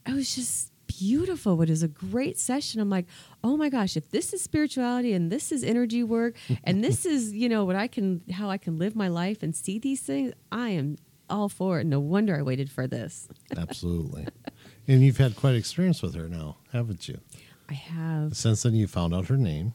[0.06, 1.62] I was just beautiful.
[1.62, 2.80] It was a great session.
[2.82, 3.06] I'm like,
[3.44, 7.34] oh my gosh, if this is spirituality and this is energy work and this is,
[7.34, 10.34] you know, what I can, how I can live my life and see these things,
[10.52, 10.98] I am
[11.30, 11.86] all for it.
[11.86, 13.28] No wonder I waited for this.
[13.58, 14.28] Absolutely.
[14.88, 17.20] and you've had quite experience with her now, haven't you?
[17.70, 18.36] I have.
[18.36, 19.74] Since then, you found out her name.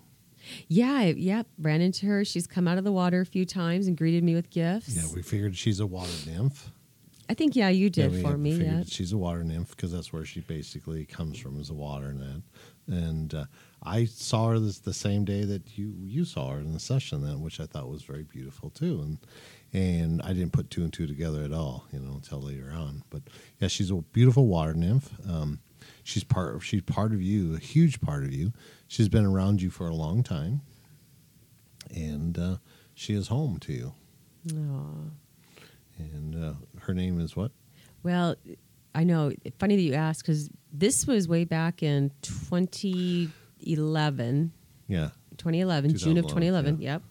[0.67, 2.25] Yeah, I, yeah, ran into her.
[2.25, 4.97] She's come out of the water a few times and greeted me with gifts.
[4.97, 6.71] Yeah, we figured she's a water nymph.
[7.33, 8.53] I think yeah, you did Yeah, for me.
[8.57, 8.83] Yeah.
[8.87, 12.45] She's a water nymph because that's where she basically comes from is a water nymph.
[12.87, 13.47] And uh,
[13.83, 17.25] I saw her this, the same day that you you saw her in the session
[17.25, 19.01] then, which I thought was very beautiful too.
[19.01, 19.18] And
[19.73, 23.03] and I didn't put two and two together at all, you know, until later on.
[23.09, 23.23] But
[23.61, 25.11] yeah, she's a beautiful water nymph.
[25.27, 25.61] Um,
[26.05, 28.53] she's part she's part of you, a huge part of you.
[28.88, 30.61] She's been around you for a long time,
[31.90, 32.57] and uh,
[32.92, 33.95] she is home to you.
[34.55, 35.22] Aw.
[35.98, 37.52] And uh, her name is what?
[38.02, 38.35] Well,
[38.94, 39.33] I know.
[39.59, 44.52] Funny that you asked because this was way back in 2011.
[44.88, 46.81] Yeah, 2011, June of 2011, 2011.
[46.81, 47.02] Yep.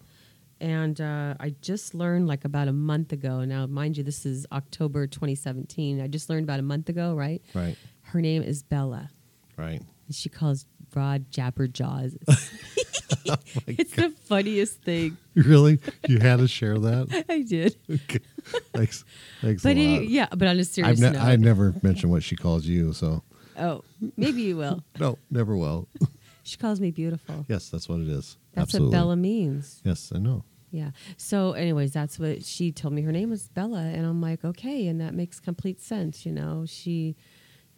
[0.59, 3.43] And uh, I just learned like about a month ago.
[3.45, 5.99] Now, mind you, this is October 2017.
[5.99, 7.41] I just learned about a month ago, right?
[7.55, 9.09] right, Her name is Bella.
[9.57, 9.81] right.
[10.07, 12.17] And she calls Rod Jabberjaws.
[13.29, 13.35] Oh
[13.67, 15.17] it's the funniest thing.
[15.35, 15.79] Really?
[16.07, 17.25] You had to share that?
[17.29, 17.77] I did.
[17.89, 18.19] Okay.
[18.73, 19.04] Thanks.
[19.41, 20.01] Thanks But a lot.
[20.04, 21.21] it, yeah, but on a serious ne- note.
[21.21, 23.23] I never mentioned what she calls you, so
[23.58, 23.84] oh,
[24.17, 24.84] maybe you will.
[24.99, 25.88] no, never will.
[26.43, 27.45] She calls me beautiful.
[27.47, 28.36] yes, that's what it is.
[28.56, 28.97] That's Absolutely.
[28.97, 29.80] what Bella means.
[29.86, 30.43] Yes, I know.
[30.71, 30.89] Yeah.
[31.15, 33.04] So, anyways, that's what she told me.
[33.04, 36.25] Her name was Bella, and I'm like, okay, and that makes complete sense.
[36.25, 37.15] You know, she,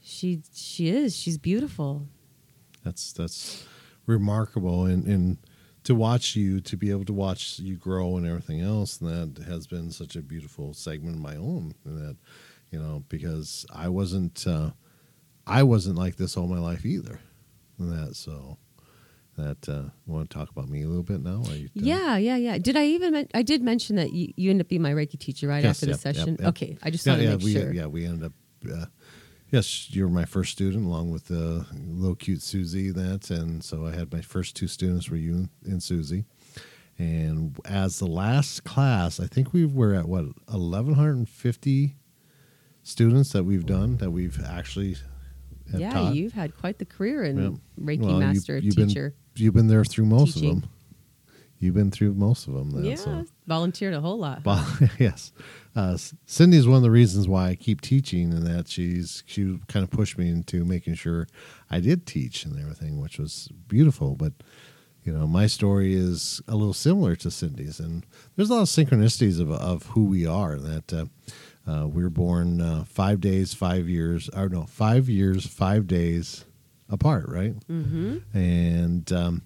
[0.01, 1.13] she, she is.
[1.15, 2.07] She's beautiful.
[2.85, 3.65] That's that's
[4.05, 5.37] remarkable, and and
[5.83, 9.43] to watch you, to be able to watch you grow and everything else, and that
[9.43, 11.73] has been such a beautiful segment of my own.
[11.85, 12.17] And that,
[12.71, 14.71] you know, because I wasn't, uh,
[15.45, 17.19] I wasn't like this all my life either.
[17.79, 18.57] And that so.
[19.35, 21.41] That uh, want to talk about me a little bit now?
[21.49, 21.67] Are you?
[21.73, 22.59] Yeah, yeah, yeah.
[22.59, 23.13] Did I even?
[23.13, 25.77] Men- I did mention that you, you ended up being my Reiki teacher right Yes,
[25.77, 26.37] after the yep, yep, session.
[26.39, 26.49] yep.
[26.49, 27.73] Okay, I just yeah, want to yeah, make we, sure.
[27.73, 28.33] Yeah, we ended up.
[28.71, 28.85] Uh,
[29.53, 32.91] yes, you were my first student, along with uh, little cute Susie.
[32.91, 36.25] That, and so I had my first two students were you and Susie.
[36.97, 41.95] And as the last class, I think we were at what eleven hundred and fifty
[42.83, 44.97] students that we've done that we've actually
[45.73, 46.15] yeah, taught.
[46.15, 47.49] you've had quite the career in Yeah.
[47.83, 49.15] Reiki Well, you- master you've teacher.
[49.33, 50.49] Been, you've been there through most Teaching.
[50.57, 50.69] of them.
[51.59, 52.71] You've been through most of them.
[52.71, 53.25] Then, yeah, so.
[53.47, 54.43] volunteered a whole lot.
[54.43, 54.67] Well,
[54.99, 55.31] yes.
[55.75, 59.83] Uh, Cindy's one of the reasons why I keep teaching, and that she's she kind
[59.83, 61.27] of pushed me into making sure
[61.69, 64.15] I did teach and everything, which was beautiful.
[64.15, 64.33] But
[65.03, 68.05] you know, my story is a little similar to Cindy's, and
[68.35, 70.57] there's a lot of synchronicities of of who we are.
[70.57, 71.05] That uh,
[71.69, 76.45] uh, we were born uh, five days, five years, or no, five years, five days
[76.89, 77.55] apart, right?
[77.67, 78.17] mm-hmm.
[78.37, 79.41] and um,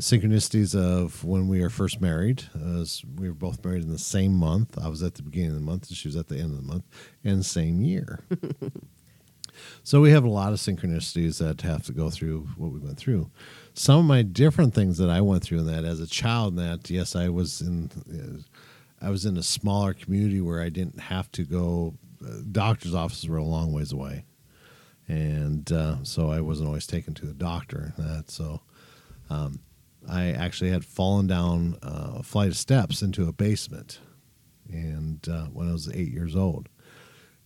[0.00, 2.44] the synchronicities of when we were first married.
[2.54, 4.78] As we were both married in the same month.
[4.82, 6.56] I was at the beginning of the month, and she was at the end of
[6.56, 6.84] the month,
[7.22, 8.24] and same year.
[9.82, 12.96] so we have a lot of synchronicities that have to go through what we went
[12.96, 13.30] through.
[13.74, 16.58] Some of my different things that I went through in that as a child.
[16.58, 17.90] In that yes, I was in.
[18.10, 18.42] Uh,
[19.02, 21.94] I was in a smaller community where I didn't have to go.
[22.22, 24.24] Uh, doctor's offices were a long ways away
[25.08, 27.94] and uh, so I wasn't always taken to the doctor.
[27.96, 28.60] That so
[29.30, 29.60] um,
[30.08, 34.00] I actually had fallen down uh, a flight of steps into a basement,
[34.68, 36.68] and uh, when I was eight years old,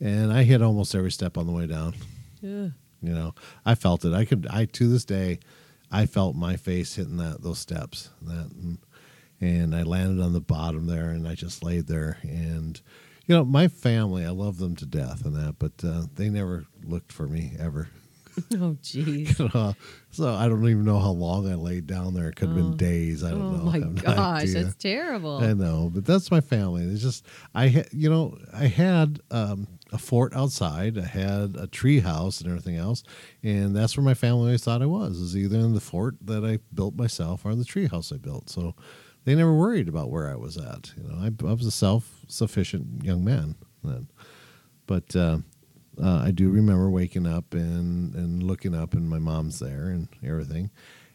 [0.00, 1.94] and I hit almost every step on the way down.
[2.42, 2.72] Ugh.
[3.02, 3.34] You know,
[3.66, 4.14] I felt it.
[4.14, 4.46] I could.
[4.48, 5.40] I to this day,
[5.90, 8.10] I felt my face hitting that those steps.
[8.22, 8.78] That and,
[9.40, 12.18] and I landed on the bottom there, and I just laid there.
[12.22, 12.80] And
[13.26, 16.64] you know, my family, I love them to death, and that, but uh, they never
[16.82, 17.88] looked for me ever.
[18.54, 19.38] Oh, jeez.
[19.54, 19.72] Uh,
[20.10, 22.28] so I don't even know how long I laid down there.
[22.28, 22.62] It could have Oh.
[22.70, 23.22] been days.
[23.24, 23.68] I don't oh know.
[23.70, 24.62] I my no gosh, idea.
[24.64, 25.38] that's terrible.
[25.38, 26.84] I know, but that's my family.
[26.84, 30.98] It's just I, ha- you know, I had um, a fort outside.
[30.98, 33.02] I had a tree house and everything else,
[33.42, 35.18] and that's where my family always thought I was.
[35.18, 38.50] Is either in the fort that I built myself or the tree house I built.
[38.50, 38.74] So
[39.24, 40.92] they never worried about where I was at.
[40.96, 44.08] You know, I, I was a self-sufficient young man then,
[44.86, 45.14] but.
[45.16, 45.38] Uh,
[46.02, 50.08] uh, I do remember waking up and, and looking up, and my mom's there and
[50.24, 50.70] everything,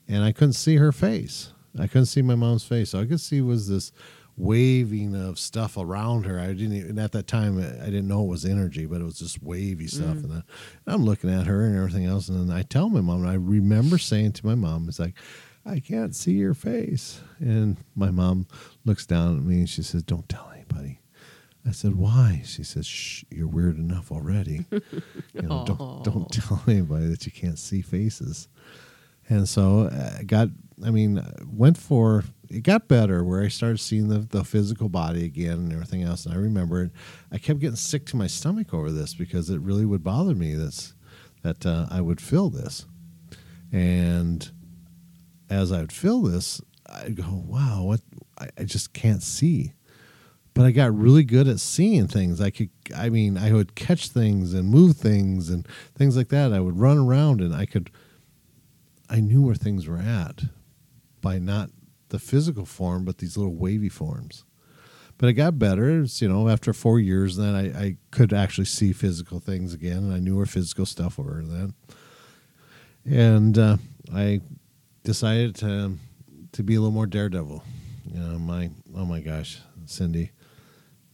[0.07, 1.53] and I couldn't see her face.
[1.77, 2.93] I couldn't see my mom's face.
[2.93, 3.91] All I could see was this
[4.37, 6.39] waving of stuff around her.
[6.39, 9.19] I didn't even, at that time I didn't know it was energy, but it was
[9.19, 10.15] just wavy stuff.
[10.23, 10.43] And, then
[10.87, 13.21] I'm looking at her and everything else, and then I tell my mom.
[13.21, 15.15] And I remember saying to my mom, "It's like
[15.65, 18.47] I can't see your face," and my mom
[18.85, 20.99] looks down at me and she says, "Don't tell anybody."
[21.67, 24.65] I said, "Why?" She says, "Shh, you're weird enough already.
[24.71, 28.47] you know, don't don't tell anybody that you can't see faces."
[29.29, 30.49] And so uh, I got,
[30.83, 34.89] I mean, uh, went for it got better where I started seeing the, the physical
[34.89, 36.25] body again and everything else.
[36.25, 36.91] And I remembered
[37.31, 40.55] I kept getting sick to my stomach over this because it really would bother me
[40.55, 40.95] this
[41.43, 42.85] that uh, I would feel this.
[43.71, 44.49] And
[45.49, 48.01] as I would feel this, I'd go, wow, what
[48.39, 49.73] I, I just can't see.
[50.59, 52.41] But I got really good at seeing things.
[52.41, 56.51] I could, I mean, I would catch things and move things and things like that.
[56.51, 57.89] I would run around and I could,
[59.09, 60.43] I knew where things were at
[61.21, 61.69] by not
[62.09, 64.43] the physical form, but these little wavy forms.
[65.17, 66.01] But it got better.
[66.01, 69.99] It's, you know, after four years, then I, I could actually see physical things again,
[69.99, 71.73] and I knew where physical stuff were then.
[73.05, 73.77] And uh,
[74.13, 74.41] I
[75.05, 75.95] decided to
[76.51, 77.63] to be a little more daredevil.
[78.11, 80.31] You know, my oh my gosh, Cindy,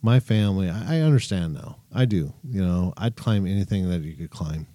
[0.06, 0.70] my family.
[0.70, 1.80] I, I understand now.
[1.94, 2.34] I do.
[2.48, 4.68] You know, I'd climb anything that you could climb.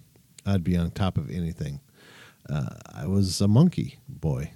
[0.45, 1.79] I'd be on top of anything.
[2.47, 4.51] Uh, I was a monkey boy.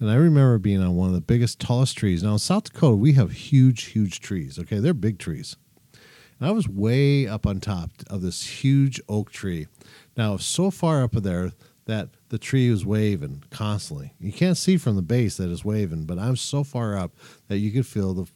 [0.00, 2.22] And I remember being on one of the biggest, tallest trees.
[2.22, 4.58] Now, in South Dakota, we have huge, huge trees.
[4.58, 5.56] Okay, they're big trees.
[6.38, 9.66] And I was way up on top of this huge oak tree.
[10.16, 11.52] Now, so far up there
[11.86, 14.14] that the tree was waving constantly.
[14.18, 17.12] You can't see from the base that it's waving, but I'm so far up
[17.48, 18.26] that you could feel the,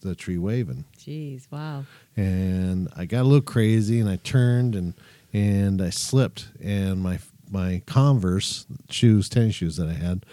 [0.00, 1.84] the, tree waving Jeez, wow.
[2.16, 4.94] and I got a little crazy and I turned and
[5.32, 7.18] and I slipped and my
[7.50, 10.24] my Converse shoes, tennis shoes that I had,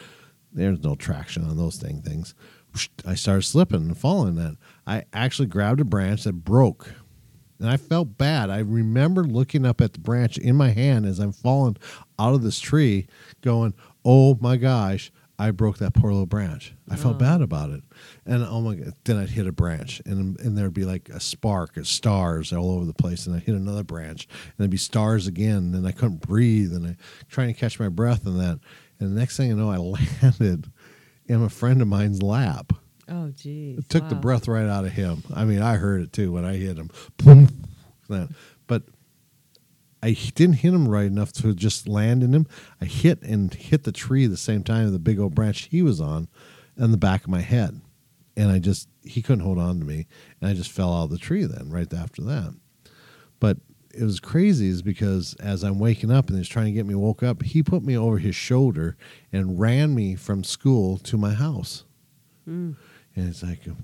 [0.52, 2.34] there's no traction on those thing things.
[3.06, 4.36] I started slipping and falling.
[4.36, 6.92] That I actually grabbed a branch that broke,
[7.60, 8.50] and I felt bad.
[8.50, 11.78] I remember looking up at the branch in my hand as I'm falling
[12.20, 13.08] out of this tree,
[13.42, 13.74] going,
[14.04, 16.74] "Oh my gosh!" I broke that poor little branch.
[16.90, 17.20] I felt Oh.
[17.20, 17.84] bad about it,
[18.26, 18.94] and oh my god!
[19.04, 22.72] Then I'd hit a branch, and and there'd be like a spark of stars all
[22.72, 25.92] over the place, and I hit another branch, and there'd be stars again, and I
[25.92, 26.96] couldn't breathe, and I
[27.30, 28.60] trying to catch my breath and that,
[29.00, 29.78] and the next thing you know, I
[30.22, 30.72] landed
[31.26, 32.72] in a friend of mine's lap.
[33.08, 33.78] Oh, geez.
[33.80, 35.22] It took the breath right out of him.
[35.34, 36.90] I mean, I heard it too when I hit him.
[38.08, 38.30] That.
[40.06, 42.46] I didn't hit him right enough to just land in him.
[42.80, 46.00] I hit and hit the tree the same time the big old branch he was
[46.00, 46.28] on
[46.78, 47.82] and the back of my head.
[48.38, 50.06] And I just, he couldn't hold on to me.
[50.40, 52.54] And I just fell out of the tree then, right after that.
[53.40, 53.58] But
[53.96, 56.94] it was crazy is because as I'm waking up and he's trying to get me
[56.94, 58.98] woke up, he put me over his shoulder
[59.34, 61.84] and ran me from school to my house.
[62.48, 62.76] Mm.
[63.16, 63.76] And it's like, you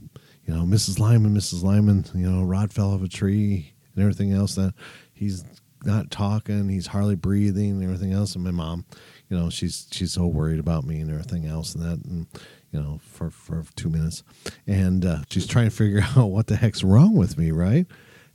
[0.46, 1.00] know, Mrs.
[1.00, 1.64] Lyman, Mrs.
[1.64, 4.54] Lyman, you know, Rod fell off a tree and everything else.
[4.54, 4.76] That
[5.14, 5.44] he's
[5.84, 8.36] not talking, he's hardly breathing and everything else.
[8.36, 8.86] And my mom,
[9.30, 12.28] you know, she's she's so worried about me and everything else and that, and
[12.72, 14.24] you know, for for two minutes,
[14.68, 17.88] and uh, she's trying to figure out what the heck's wrong with me, right?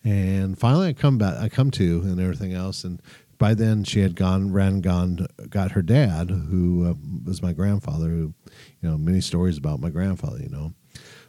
[0.05, 3.03] And finally, I come back, I come to, and everything else, and
[3.39, 8.09] by then she had gone, ran, gone, got her dad, who uh, was my grandfather,
[8.09, 8.35] who,
[8.81, 10.73] you know, many stories about my grandfather, you know,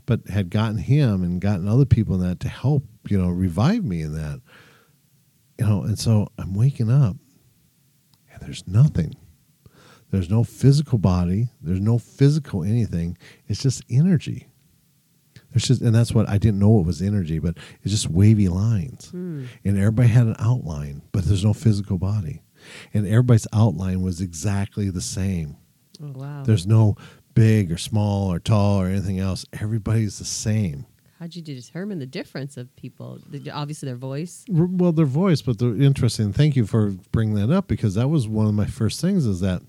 [0.06, 3.84] but had gotten him and gotten other people in that to help, you know, revive
[3.84, 4.42] me in that,
[5.60, 7.16] you know, and so I'm waking up,
[8.32, 9.16] and there's nothing.
[10.10, 11.50] There's no physical body.
[11.62, 13.18] There's no physical anything.
[13.48, 14.48] It's just energy.
[15.52, 18.48] There's just, and that's what I didn't know it was energy, but it's just wavy
[18.48, 19.10] lines.
[19.10, 19.46] Hmm.
[19.66, 22.42] And everybody had an outline, but there's no physical body.
[22.94, 25.58] And everybody's outline was exactly the same.
[26.02, 26.44] Oh, wow.
[26.44, 26.96] There's no
[27.34, 29.46] big or small or tall or anything else.
[29.54, 30.86] Everybody's the same.
[31.20, 33.20] How'd you determine the difference of people?
[33.52, 34.46] Obviously, their voice.
[34.48, 36.32] Well, their voice, but the interesting.
[36.32, 39.26] Thank you for bringing that up because that was one of my first things.
[39.26, 39.64] Is that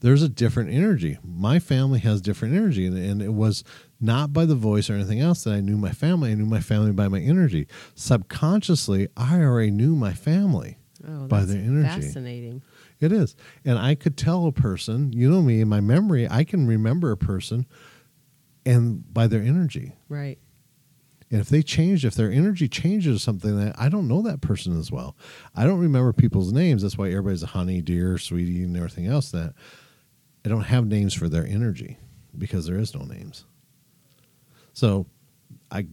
[0.00, 1.18] there's a different energy.
[1.22, 3.62] My family has different energy, and, and it was
[4.00, 6.30] not by the voice or anything else that I knew my family.
[6.30, 7.66] I knew my family by my energy.
[7.94, 10.78] Subconsciously, I already knew my family.
[11.06, 12.06] Oh, by their energy.
[12.06, 12.62] Fascinating.
[13.00, 13.36] It is.
[13.64, 17.12] And I could tell a person, you know me, in my memory, I can remember
[17.12, 17.66] a person
[18.66, 19.94] and by their energy.
[20.08, 20.38] Right.
[21.30, 24.40] And if they change, if their energy changes or something, that I don't know that
[24.40, 25.16] person as well.
[25.54, 26.82] I don't remember people's names.
[26.82, 29.30] That's why everybody's a honey, dear, sweetie, and everything else.
[29.30, 29.54] That
[30.44, 31.98] I don't have names for their energy
[32.36, 33.44] because there is no names.
[34.72, 35.06] So
[35.70, 35.86] I,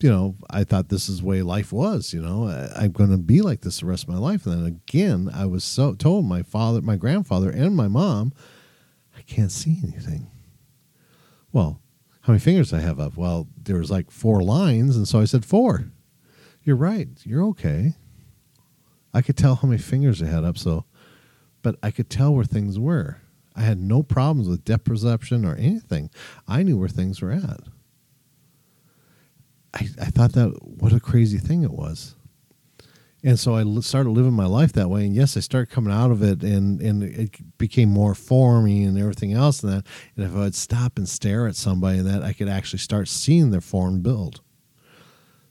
[0.00, 2.12] you know, I thought this is the way life was.
[2.12, 4.46] You know, I, I'm going to be like this the rest of my life.
[4.46, 8.32] And then again, I was so told my father, my grandfather, and my mom,
[9.16, 10.30] I can't see anything.
[11.52, 11.79] Well,
[12.22, 13.16] how many fingers I have up?
[13.16, 15.90] Well, there was like four lines, and so I said four.
[16.62, 17.08] You're right.
[17.24, 17.94] You're okay.
[19.12, 20.84] I could tell how many fingers I had up, so,
[21.62, 23.18] but I could tell where things were.
[23.56, 26.10] I had no problems with depth perception or anything.
[26.46, 27.60] I knew where things were at.
[29.74, 32.14] I, I thought that what a crazy thing it was.
[33.22, 35.04] And so I started living my life that way.
[35.04, 38.98] And yes, I started coming out of it and, and it became more formy and
[38.98, 39.62] everything else.
[39.62, 42.48] And that, and if I would stop and stare at somebody and that, I could
[42.48, 44.40] actually start seeing their form build.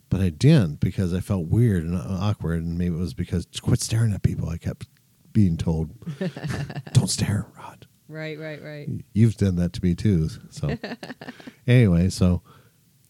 [0.10, 2.64] But I didn't because I felt weird and uh, awkward.
[2.64, 4.50] And maybe it was because quit staring at people.
[4.50, 4.88] I kept
[5.32, 5.92] being told,
[6.94, 7.86] don't stare, Rod.
[8.08, 8.90] Right, right, right.
[9.14, 10.30] You've done that to me too.
[10.50, 10.76] So,
[11.68, 12.42] anyway, so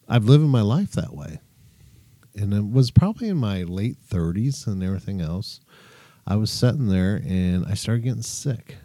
[0.10, 1.40] I've lived my life that way.
[2.36, 5.60] And it was probably in my late 30s and everything else.
[6.28, 8.78] I was sitting there and I started getting sick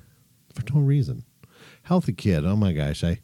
[0.53, 1.25] for no reason.
[1.83, 2.47] Healthy kid.
[2.47, 3.05] Oh my gosh.
[3.05, 3.21] I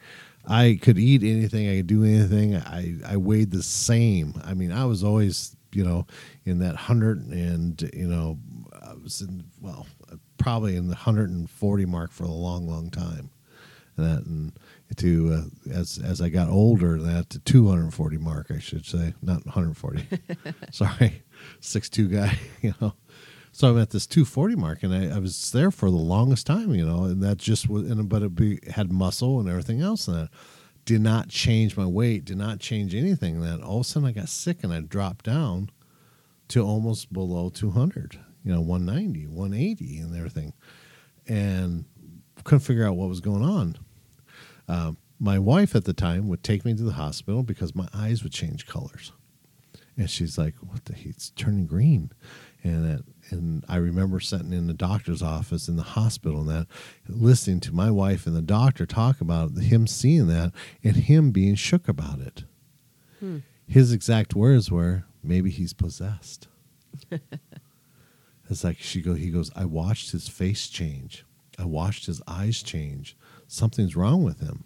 [0.47, 2.57] I could eat anything, I could do anything.
[2.57, 4.35] I, I weighed the same.
[4.45, 6.07] I mean, I was always, you know,
[6.45, 8.39] in that hundred and you know,
[8.73, 9.87] I was in well,
[10.39, 13.31] probably in the hundred and forty mark for a long, long time.
[13.97, 14.53] And that and
[14.97, 18.59] to uh, as as I got older, that to two hundred and forty mark, I
[18.59, 20.07] should say, not one hundred forty.
[20.73, 21.23] Sorry,
[21.61, 22.95] six two guy, you know.
[23.53, 26.73] So I'm at this 240 mark, and I, I was there for the longest time,
[26.73, 30.07] you know, and that just was, and, but it be, had muscle and everything else,
[30.07, 30.29] and that
[30.85, 33.37] did not change my weight, did not change anything.
[33.37, 35.71] And then all of a sudden I got sick, and I dropped down
[36.49, 40.53] to almost below 200, you know, 190, 180, and everything,
[41.27, 41.85] and
[42.45, 43.77] couldn't figure out what was going on.
[44.71, 48.23] Um, my wife at the time would take me to the hospital because my eyes
[48.23, 49.13] would change colors,
[49.97, 50.95] and she's like, "What the?
[50.95, 52.13] He's turning green,"
[52.63, 56.67] and that and I remember sitting in the doctor's office in the hospital and that
[57.09, 60.53] listening to my wife and the doctor talk about him seeing that
[60.83, 62.45] and him being shook about it.
[63.19, 63.39] Hmm.
[63.67, 66.47] His exact words were, "Maybe he's possessed."
[68.49, 69.15] it's like she go.
[69.15, 71.25] He goes, "I watched his face change.
[71.59, 73.17] I watched his eyes change.
[73.53, 74.65] Something's wrong with him."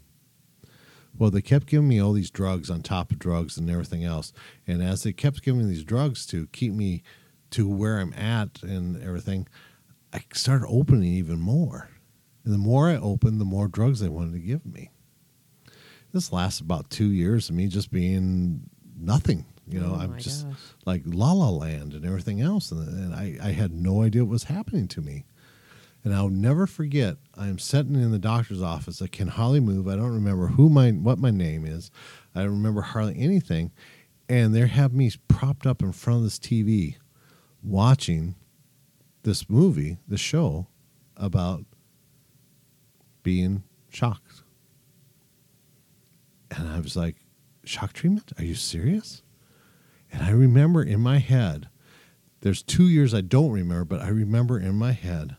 [1.17, 4.33] Well, they kept giving me all these drugs on top of drugs and everything else.
[4.67, 7.03] And as they kept giving me these drugs to keep me
[7.51, 9.47] to where I'm at and everything,
[10.13, 11.89] I started opening even more.
[12.45, 14.91] And the more I opened, the more drugs they wanted to give me.
[16.13, 18.69] This lasts about two years of me just being
[18.99, 19.47] nothing.
[19.69, 20.57] You know, Oh I'm just gosh.
[20.85, 22.71] like la la land and everything else.
[22.73, 25.25] And, and I, I had no idea what was happening to me.
[26.05, 27.17] And I'll never forget.
[27.35, 29.01] I'm sitting in the doctor's office.
[29.01, 29.89] I can hardly move.
[29.89, 31.91] I don't remember who my what my name is.
[32.35, 33.73] I don't remember hardly anything.
[34.29, 36.97] And they have me propped up in front of this TV,
[37.63, 38.35] watching
[39.23, 40.67] this movie, the show
[41.17, 41.65] about
[43.23, 44.43] being shocked.
[46.51, 47.17] And I was like,
[47.65, 48.33] shock treatment?
[48.39, 49.23] Are you serious?
[50.13, 51.69] And I remember in my head,
[52.43, 55.37] there's two years I don't remember, but I remember in my head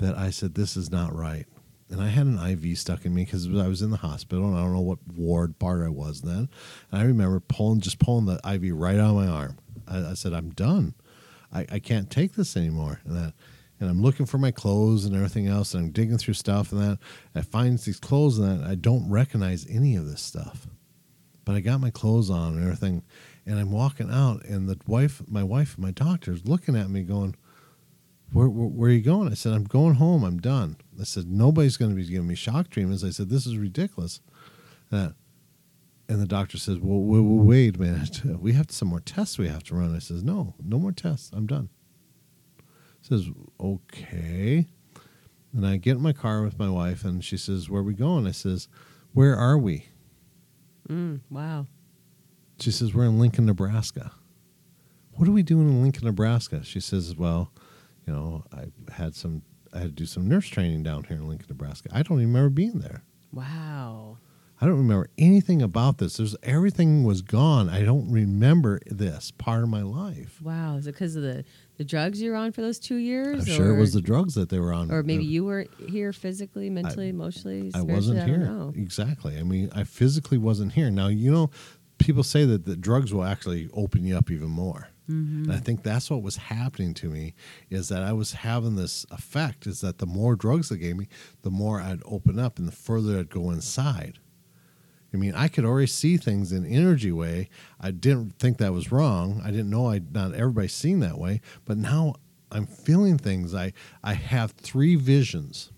[0.00, 1.46] that I said, this is not right.
[1.90, 4.56] And I had an IV stuck in me because I was in the hospital and
[4.56, 6.48] I don't know what ward part I was then.
[6.90, 9.58] And I remember pulling, just pulling the IV right out of my arm.
[9.88, 10.94] I, I said, I'm done.
[11.52, 13.00] I, I can't take this anymore.
[13.04, 13.34] And that,
[13.80, 16.80] and I'm looking for my clothes and everything else, and I'm digging through stuff and
[16.80, 16.98] that.
[17.34, 20.68] I find these clothes and that I don't recognize any of this stuff.
[21.44, 23.02] But I got my clothes on and everything,
[23.46, 26.90] and I'm walking out, and the wife, my wife, and my doctor is looking at
[26.90, 27.34] me, going,
[28.32, 29.30] where, where, where are you going?
[29.30, 30.24] I said, I'm going home.
[30.24, 30.76] I'm done.
[31.00, 33.04] I said, nobody's going to be giving me shock treatments.
[33.04, 34.20] I said, this is ridiculous.
[34.92, 35.10] Uh,
[36.08, 38.20] and the doctor says, well, wait, wait a minute.
[38.40, 39.94] We have some more tests we have to run.
[39.94, 41.30] I says, no, no more tests.
[41.32, 41.68] I'm done.
[43.02, 43.28] Says,
[43.60, 44.66] okay.
[45.52, 47.94] And I get in my car with my wife, and she says, where are we
[47.94, 48.26] going?
[48.26, 48.68] I says,
[49.12, 49.86] where are we?
[50.88, 51.66] Mm, wow.
[52.60, 54.12] She says, We're in Lincoln, Nebraska.
[55.12, 56.62] What are we doing in Lincoln, Nebraska?
[56.62, 57.52] She says, Well,
[58.10, 59.42] you know, I had some,
[59.72, 61.90] I had to do some nurse training down here in Lincoln, Nebraska.
[61.92, 63.04] I don't even remember being there.
[63.32, 64.18] Wow.
[64.60, 66.16] I don't remember anything about this.
[66.16, 67.68] There's everything was gone.
[67.70, 70.42] I don't remember this part of my life.
[70.42, 70.76] Wow.
[70.76, 71.44] Is it because of the,
[71.78, 73.48] the drugs you were on for those two years?
[73.48, 74.90] I'm sure it was the drugs that they were on.
[74.90, 77.70] Or maybe Uh, you weren't here physically, mentally, emotionally.
[77.74, 78.38] I wasn't I don't here.
[78.38, 78.72] know.
[78.76, 79.38] Exactly.
[79.38, 80.90] I mean, I physically wasn't here.
[80.90, 81.50] Now, you know,
[81.98, 84.88] people say that the drugs will actually open you up even more.
[85.10, 85.50] Mm-hmm.
[85.50, 87.34] I think that's what was happening to me
[87.68, 91.08] is that I was having this effect is that the more drugs they gave me,
[91.42, 94.18] the more I'd open up and the further I'd go inside.
[95.12, 97.48] I mean, I could already see things in energy way.
[97.80, 99.42] I didn't think that was wrong.
[99.44, 102.14] I didn't know I not everybody's seen that way, but now
[102.52, 103.54] I'm feeling things.
[103.54, 103.72] I
[104.04, 105.72] I have three visions.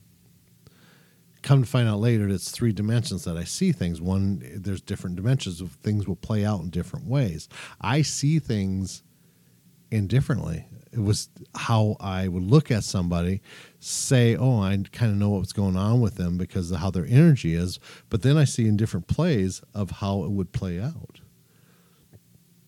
[1.43, 4.01] Come to find out later, it's three dimensions that I see things.
[4.01, 7.49] One, there's different dimensions of things will play out in different ways.
[7.81, 9.03] I see things
[9.93, 10.67] indifferently.
[10.93, 13.41] It was how I would look at somebody,
[13.81, 17.07] say, "Oh, I kind of know what's going on with them because of how their
[17.07, 17.79] energy is,"
[18.11, 21.21] but then I see in different plays of how it would play out.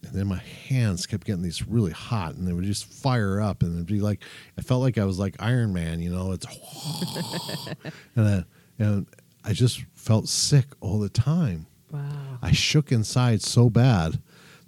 [0.03, 3.63] And then my hands kept getting these really hot, and they would just fire up,
[3.63, 4.23] and it'd be like
[4.57, 6.33] I felt like I was like Iron Man, you know.
[6.33, 6.47] It's
[8.17, 8.45] and I,
[8.79, 9.07] and
[9.45, 11.67] I just felt sick all the time.
[11.91, 12.39] Wow.
[12.43, 14.21] I shook inside so bad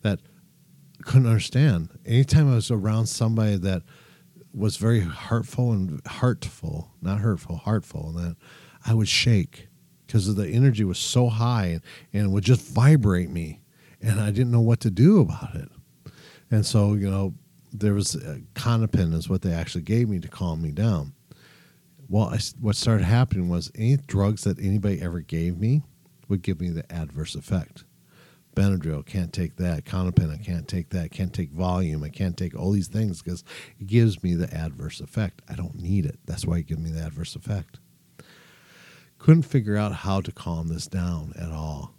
[0.02, 0.20] that
[1.06, 1.88] couldn't understand.
[2.04, 3.82] Anytime I was around somebody that
[4.52, 8.36] was very heartful and heartful, not hurtful, heartful, and that
[8.84, 9.68] I would shake
[10.06, 11.80] because the energy was so high
[12.12, 13.60] and, would just vibrate me,
[14.00, 15.68] and I didn't know what to do about it.
[16.50, 17.34] And so, you know,
[17.72, 21.12] there was uh, Klonopin is what they actually gave me to calm me down.
[22.08, 25.82] Well, I what started happening was any drugs that anybody ever gave me
[26.28, 27.84] would give me the adverse effect.
[28.56, 29.84] Benadryl, can't take that.
[29.84, 31.10] Klonopin, I can't take that.
[31.10, 32.02] Can't take Valium.
[32.02, 33.44] I can't take all these things because
[33.78, 35.42] it gives me the adverse effect.
[35.48, 36.18] I don't need it.
[36.24, 37.78] That's why it gives me the adverse effect.
[39.18, 41.95] Couldn't figure out how to calm this down at all.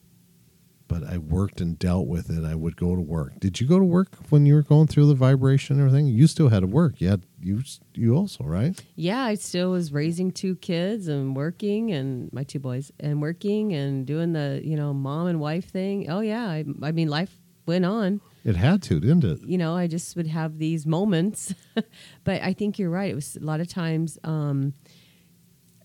[0.87, 2.45] But I worked and dealt with it.
[2.45, 3.39] I would go to work.
[3.39, 6.07] Did you go to work when you were going through the vibration and everything?
[6.07, 7.01] You still had to work.
[7.01, 7.61] You had you
[7.93, 8.79] you also, right?
[8.95, 13.73] Yeah, I still was raising two kids and working, and my two boys, and working
[13.73, 16.09] and doing the you know mom and wife thing.
[16.09, 18.21] Oh yeah, I, I mean life went on.
[18.45, 19.41] It had to, didn't it?
[19.45, 21.53] You know, I just would have these moments,
[22.23, 23.11] but I think you're right.
[23.11, 24.73] It was a lot of times um,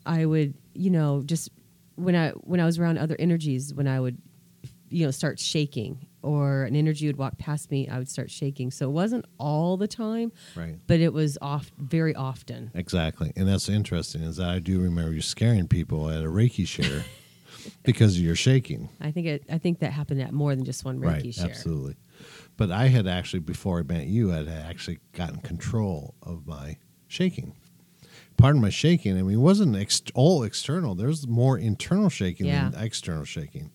[0.07, 1.51] I would you know just
[1.97, 4.19] when I when I was around other energies when I would
[4.93, 8.71] you know start shaking or an energy would walk past me I would start shaking.
[8.71, 10.77] So it wasn't all the time, Right.
[10.87, 12.71] but it was off very often.
[12.75, 13.33] Exactly.
[13.37, 17.05] And that's interesting is that I do remember you scaring people at a Reiki share
[17.83, 18.89] because of your shaking.
[19.01, 19.45] I think it.
[19.51, 21.35] I think that happened at more than just one Reiki right.
[21.35, 21.47] share.
[21.47, 21.97] Absolutely.
[22.57, 26.77] But I had actually, before I met you, I had actually gotten control of my
[27.09, 27.55] shaking.
[28.37, 30.95] Part of my shaking, I mean, it wasn't ex- all external.
[30.95, 32.71] There's more internal shaking Yeah.
[32.71, 33.71] than external shaking.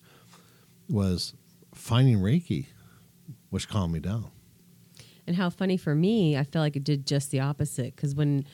[0.88, 1.34] Was
[1.74, 2.66] finding Reiki,
[3.50, 4.30] which calmed me down.
[5.26, 7.94] And how funny for me, I felt like it did just the opposite.
[7.94, 8.46] Because when,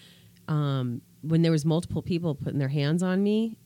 [0.48, 3.56] um, when there was multiple people putting their hands on me,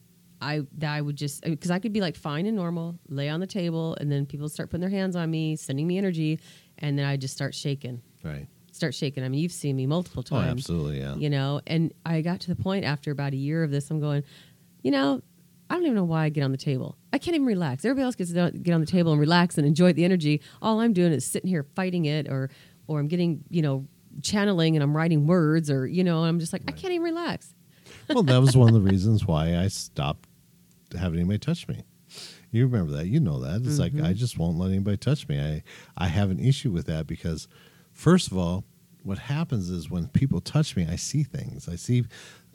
[0.41, 3.41] I that I would just because I could be like fine and normal, lay on
[3.41, 6.39] the table, and then people start putting their hands on me, sending me energy,
[6.79, 8.47] and then I just start shaking, Right.
[8.71, 9.25] start shaking.
[9.25, 10.41] I mean, you've seen me multiple times.
[10.45, 10.61] Oh, times.
[10.61, 11.01] absolutely.
[11.01, 11.17] Yeah.
[11.17, 13.99] you know and i got to the point after about a year of this i'm
[13.99, 14.23] going
[14.83, 15.21] you know
[15.71, 18.05] i don't even know why i get on the table i can't even relax everybody
[18.05, 20.93] else gets to get on the table and relax and enjoy the energy all i'm
[20.93, 22.51] doing is sitting here fighting it or
[22.87, 23.87] or i'm getting you know
[24.23, 27.55] channeling and i'm writing words or you know i'm just like i can't even relax
[28.09, 30.29] well, that was one of the reasons why I stopped
[30.99, 31.85] having anybody touch me.
[32.51, 33.07] You remember that?
[33.07, 33.67] You know that.
[33.67, 34.07] It's like mm-hmm.
[34.07, 35.39] I just won't let anybody touch me.
[35.39, 35.63] I
[35.97, 37.47] I have an issue with that because,
[37.93, 38.65] first of all,
[39.03, 41.69] what happens is when people touch me, I see things.
[41.69, 42.05] I see,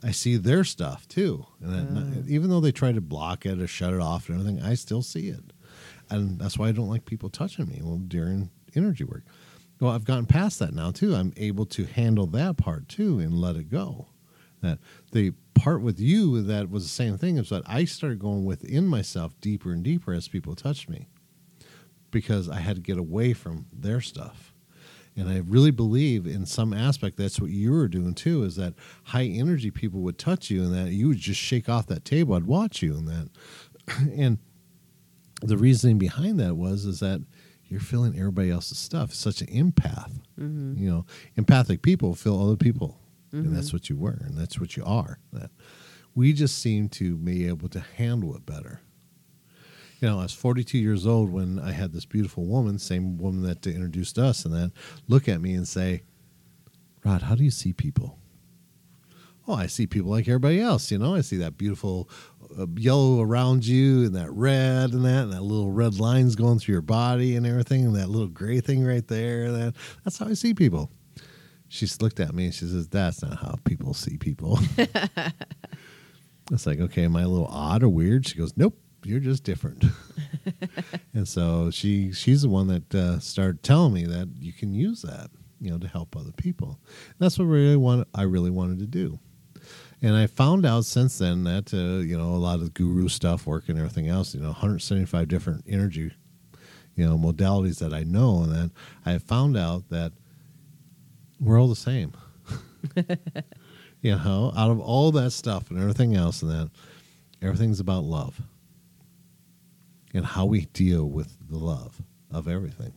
[0.03, 2.23] I see their stuff too, and then, ah.
[2.27, 5.01] even though they try to block it or shut it off and everything, I still
[5.01, 5.53] see it,
[6.09, 9.23] and that's why I don't like people touching me well, during energy work.
[9.79, 11.15] Well, I've gotten past that now too.
[11.15, 14.07] I'm able to handle that part too and let it go.
[14.61, 14.79] That
[15.11, 18.87] the part with you that was the same thing is that I started going within
[18.87, 21.07] myself deeper and deeper as people touched me
[22.11, 24.52] because I had to get away from their stuff.
[25.15, 28.73] And I really believe in some aspect that's what you were doing too is that
[29.03, 32.35] high energy people would touch you and that you would just shake off that table.
[32.35, 33.29] I'd watch you and that.
[34.17, 34.39] And
[35.41, 37.21] the reasoning behind that was is that
[37.65, 39.09] you're feeling everybody else's stuff.
[39.09, 40.21] It's such an empath.
[40.39, 40.81] Mm-hmm.
[40.81, 41.05] You know,
[41.35, 42.97] empathic people feel other people.
[43.33, 43.75] And that's mm-hmm.
[43.77, 45.19] what you were and that's what you are.
[45.33, 45.49] That
[46.15, 48.81] we just seem to be able to handle it better.
[50.03, 53.41] You know, I was 42 years old when I had this beautiful woman, same woman
[53.43, 54.73] that introduced us, and then
[55.07, 56.03] look at me and say,
[57.05, 58.19] Rod, how do you see people?
[59.47, 60.91] oh, I see people like everybody else.
[60.91, 62.09] You know, I see that beautiful
[62.59, 66.59] uh, yellow around you and that red and that, and that little red lines going
[66.59, 69.51] through your body and everything, and that little gray thing right there.
[69.51, 70.91] That that's how I see people.
[71.69, 74.59] She looked at me and she says, "That's not how people see people."
[76.51, 78.27] it's like, okay, am I a little odd or weird?
[78.27, 79.85] She goes, "Nope, you're just different."
[81.13, 85.01] and so she she's the one that uh, started telling me that you can use
[85.01, 85.29] that,
[85.59, 86.79] you know, to help other people.
[87.19, 89.19] that's what really want I really wanted to do.
[90.01, 93.47] And I found out since then that uh, you know a lot of guru stuff,
[93.47, 96.11] work and everything else, you know, 175 different energy,
[96.95, 98.71] you know, modalities that I know, and then
[99.05, 100.11] I found out that
[101.39, 102.13] we're all the same.
[104.01, 106.69] you know, out of all that stuff and everything else, and that
[107.41, 108.41] everything's about love
[110.13, 112.01] and how we deal with the love
[112.31, 112.93] of everything.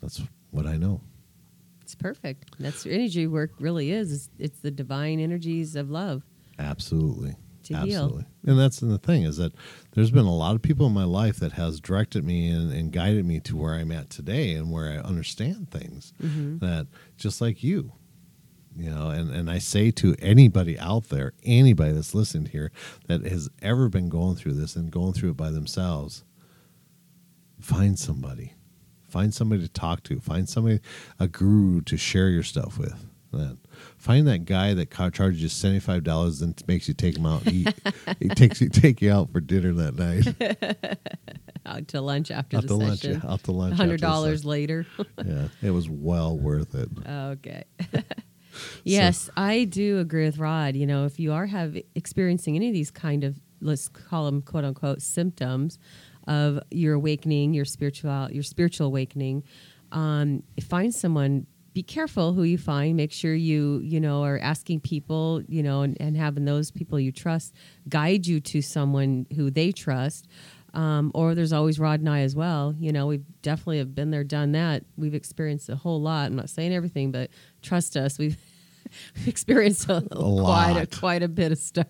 [0.00, 1.00] That's what I know.
[1.82, 2.54] It's perfect.
[2.60, 4.12] That's what energy work really is.
[4.12, 6.22] It's, it's the divine energies of love.
[6.58, 7.36] Absolutely.
[7.70, 8.22] Absolutely.
[8.22, 8.50] heal.
[8.52, 9.52] And that's the thing is that
[9.92, 12.90] there's been a lot of people in my life that has directed me and, and
[12.92, 16.58] guided me to where I'm at today and where I understand things Mm-hmm.
[16.58, 16.86] that
[17.18, 17.92] just like you,
[18.78, 22.70] you know, and, and I say to anybody out there, anybody that's listened here
[23.08, 26.22] that has ever been going through this and going through it by themselves,
[27.60, 28.54] find somebody.
[29.08, 30.20] Find somebody to talk to.
[30.20, 30.80] Find somebody,
[31.18, 33.06] a guru to share your stuff with.
[33.32, 33.58] That
[33.98, 37.44] find that guy that charges you seventy five dollars and makes you take him out
[37.44, 37.74] and eat.
[38.20, 40.98] he takes you take you out for dinner that night.
[41.66, 43.00] Out to lunch after out the to lunch.
[43.00, 43.22] session.
[43.28, 43.76] Out to lunch.
[43.76, 44.86] Hundred dollars later.
[45.22, 46.88] Yeah, it was well worth it.
[47.06, 47.64] Okay.
[48.84, 50.76] Yes, I do agree with Rod.
[50.76, 54.42] You know, if you are have experiencing any of these kind of let's call them
[54.42, 55.78] quote unquote symptoms
[56.26, 59.44] of your awakening, your spiritual your spiritual awakening,
[59.92, 61.46] um, find someone.
[61.74, 62.96] Be careful who you find.
[62.96, 66.98] Make sure you you know are asking people you know and, and having those people
[66.98, 67.54] you trust
[67.88, 70.26] guide you to someone who they trust.
[70.74, 72.74] Um, or there's always Rod and I as well.
[72.78, 74.84] You know, we've definitely have been there, done that.
[74.96, 76.26] We've experienced a whole lot.
[76.26, 77.30] I'm not saying everything, but
[77.62, 78.36] trust us, we've
[79.26, 80.90] experienced a, quite a lot.
[80.98, 81.86] quite a bit of stuff,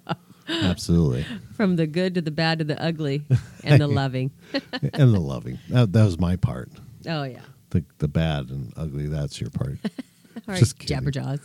[0.48, 1.24] Absolutely,
[1.56, 3.22] from the good to the bad to the ugly
[3.64, 4.30] and the loving.
[4.72, 5.58] and the loving.
[5.68, 6.70] That, that was my part.
[7.06, 7.40] Oh yeah,
[7.70, 9.06] The the bad and ugly.
[9.06, 9.78] That's your part.
[9.84, 10.98] all right, Just kidding.
[10.98, 11.40] Jabberjaws.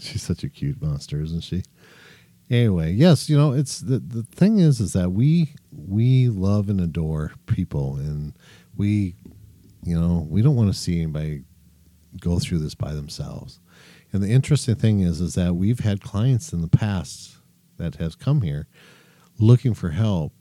[0.00, 1.62] She's such a cute monster, isn't she?
[2.50, 6.80] Anyway, yes, you know, it's the the thing is is that we we love and
[6.80, 8.34] adore people and
[8.76, 9.14] we
[9.82, 11.44] you know, we don't want to see anybody
[12.20, 13.60] go through this by themselves.
[14.12, 17.36] And the interesting thing is is that we've had clients in the past
[17.76, 18.66] that have come here
[19.38, 20.32] looking for help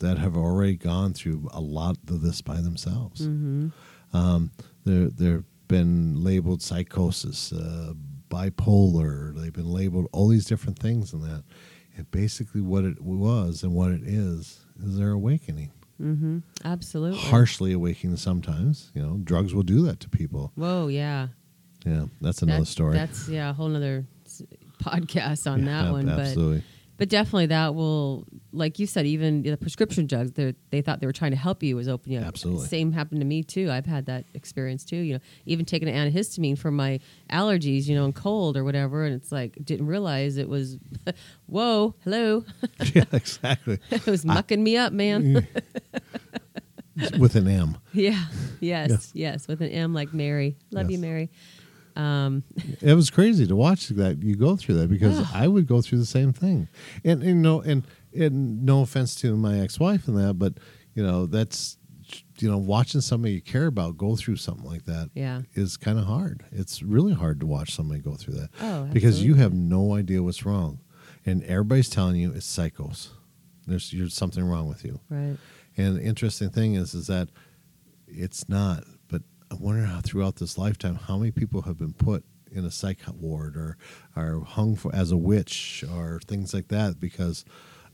[0.00, 3.24] that have already gone through a lot of this by themselves.
[3.24, 3.68] hmm
[4.12, 4.50] Um,
[4.84, 7.94] they're they've been labeled psychosis, uh,
[8.28, 9.34] bipolar.
[9.34, 11.44] They've been labeled all these different things and that.
[11.96, 15.70] And basically, what it was and what it is is their awakening.
[15.96, 17.18] hmm Absolutely.
[17.18, 18.90] Harshly awakening sometimes.
[18.94, 20.52] You know, drugs will do that to people.
[20.56, 21.28] Whoa, yeah.
[21.84, 22.94] Yeah, that's another That- story.
[22.96, 24.06] That's yeah, a whole other
[24.82, 26.06] podcast on Yeah, that one.
[26.06, 26.62] But Absolutely.
[26.96, 31.08] But definitely that will, like you said, even the prescription drugs, they they thought they
[31.08, 32.26] were trying to help you was open you up.
[32.28, 32.68] Absolutely.
[32.68, 33.68] Same happened to me too.
[33.68, 34.98] I've had that experience too.
[34.98, 39.04] You know, even taking an antihistamine for my allergies, you know, and cold or whatever,
[39.04, 40.78] and it's like didn't realize it was,
[41.46, 42.44] whoa, hello,
[42.94, 43.80] yeah, exactly.
[43.90, 45.48] it was mucking me up, man.
[47.18, 47.76] With an M.
[47.92, 48.26] yeah,
[48.60, 49.10] yes, Yes.
[49.14, 50.56] yes, with an M like Mary.
[50.70, 51.28] Love you, Mary.
[51.96, 52.44] Um,
[52.80, 55.98] it was crazy to watch that you go through that because I would go through
[55.98, 56.68] the same thing,
[57.04, 57.84] and, and you know, and
[58.16, 60.54] and no offense to my ex-wife and that, but
[60.94, 61.78] you know, that's
[62.38, 65.42] you know, watching somebody you care about go through something like that yeah.
[65.54, 66.44] is kind of hard.
[66.50, 70.22] It's really hard to watch somebody go through that Oh, because you have no idea
[70.22, 70.80] what's wrong,
[71.24, 73.08] and everybody's telling you it's psychos.
[73.66, 75.00] There's there's something wrong with you.
[75.08, 75.36] Right.
[75.76, 77.28] And the interesting thing is, is that
[78.06, 78.84] it's not.
[79.54, 82.98] I wonder how throughout this lifetime, how many people have been put in a psych
[83.20, 83.76] ward or
[84.16, 87.44] are hung for as a witch or things like that because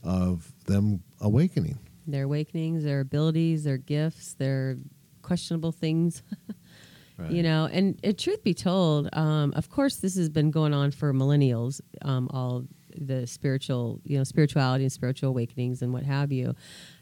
[0.03, 1.77] of them awakening.
[2.07, 4.77] Their awakenings, their abilities, their gifts, their
[5.21, 6.23] questionable things.
[7.29, 10.89] you know and, and truth be told um, of course this has been going on
[10.89, 12.63] for millennials um, all
[12.97, 16.55] the spiritual you know spirituality and spiritual awakenings and what have you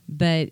[0.09, 0.49] but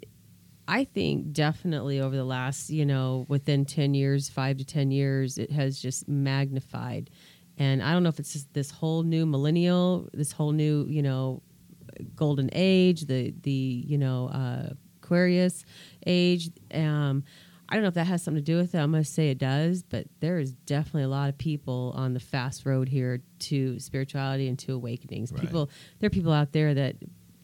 [0.67, 5.37] i think definitely over the last you know within 10 years 5 to 10 years
[5.37, 7.09] it has just magnified
[7.57, 11.01] and i don't know if it's just this whole new millennial this whole new you
[11.01, 11.41] know
[12.15, 15.65] golden age the the you know uh, aquarius
[16.05, 17.23] age um,
[17.69, 18.77] I don't know if that has something to do with it.
[18.77, 22.13] I'm going to say it does, but there is definitely a lot of people on
[22.13, 25.33] the fast road here to spirituality and to awakenings.
[25.33, 25.41] Right.
[25.41, 26.95] People, there are people out there that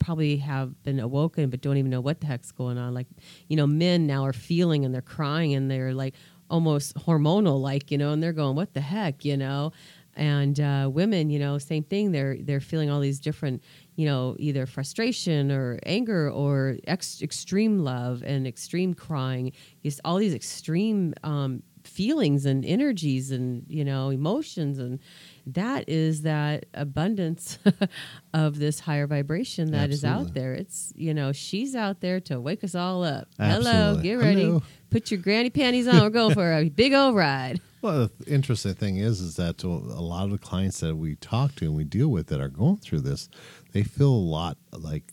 [0.04, 2.94] probably have been awoken but don't even know what the heck's going on.
[2.94, 3.08] Like,
[3.48, 6.16] you know, men now are feeling and they're crying and they're like
[6.50, 9.72] almost hormonal, like you know, and they're going, "What the heck," you know.
[10.16, 12.12] And uh, women, you know, same thing.
[12.12, 13.64] They're they're feeling all these different,
[13.96, 19.54] you know, either frustration or anger or ex- extreme love and extreme crying.
[19.84, 25.00] Just all these extreme um, feelings and energies and you know emotions and
[25.46, 27.60] that is that abundance
[28.34, 30.30] of this higher vibration that is Absolutely.
[30.30, 33.72] out there it's you know she's out there to wake us all up Absolutely.
[33.72, 34.64] hello get ready Hello.
[34.90, 38.76] put your granny panties on we're going for a big old ride Well, the interesting
[38.76, 41.84] thing is, is that a lot of the clients that we talk to and we
[41.84, 43.28] deal with that are going through this,
[43.74, 45.12] they feel a lot like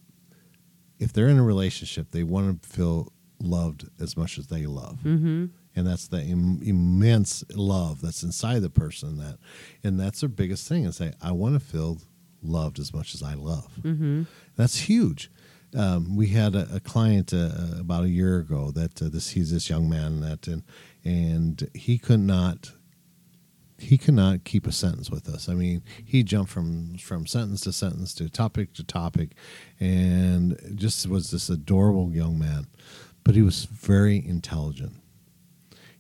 [1.01, 4.99] if they're in a relationship, they want to feel loved as much as they love,
[5.05, 5.47] mm-hmm.
[5.77, 9.19] And that's the Im- immense love that's inside the person.
[9.19, 9.39] That,
[9.85, 11.99] and that's their biggest thing is say, I want to feel
[12.43, 13.71] loved as much as I love.
[13.83, 14.23] Mm-hmm.
[14.57, 15.31] That's huge.
[15.77, 19.53] Um, we had a, a client uh, about a year ago that uh, this he's
[19.53, 20.65] this young man that and
[21.05, 22.73] and he could not
[23.79, 25.49] he could not keep a sentence with us.
[25.49, 29.31] I mean, he jumped from from sentence to sentence to topic to topic,
[29.79, 32.67] and just was this adorable young man.
[33.23, 35.00] But he was very intelligent.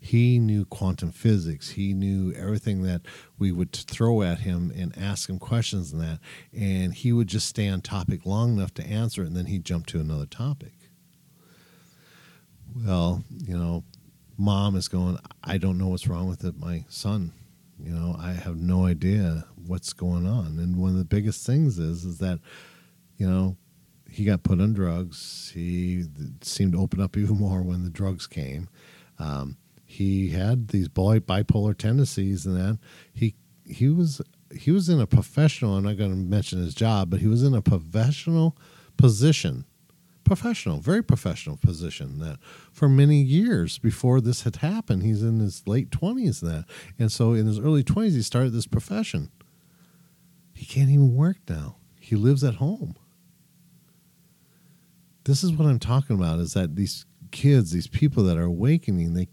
[0.03, 1.70] He knew quantum physics.
[1.70, 3.03] He knew everything that
[3.38, 6.20] we would throw at him and ask him questions and that,
[6.57, 9.64] and he would just stay on topic long enough to answer it, and then he'd
[9.64, 10.72] jump to another topic.
[12.74, 13.84] Well, you know,
[14.38, 17.32] mom is going, I don't know what's wrong with it, my son.
[17.78, 20.59] You know, I have no idea what's going on.
[20.59, 22.40] And one of the biggest things is is that,
[23.16, 23.57] you know,
[24.11, 25.51] he got put on drugs.
[25.55, 26.05] He
[26.40, 28.68] seemed to open up even more when the drugs came.
[29.18, 29.57] Um,
[29.91, 32.78] he had these bi- bipolar tendencies, and that
[33.12, 33.34] he
[33.66, 34.22] he was
[34.55, 35.76] he was in a professional.
[35.76, 38.57] I'm not going to mention his job, but he was in a professional
[38.97, 39.64] position
[40.22, 42.38] professional, very professional position that
[42.70, 46.64] for many years before this had happened, he's in his late twenties and that.
[47.01, 49.32] And so in his early twenties he started this profession.
[50.55, 51.78] He can't even work now.
[51.99, 52.95] He lives at home.
[55.24, 59.14] This is what I'm talking about is that these kids, these people that are awakening,
[59.14, 59.26] they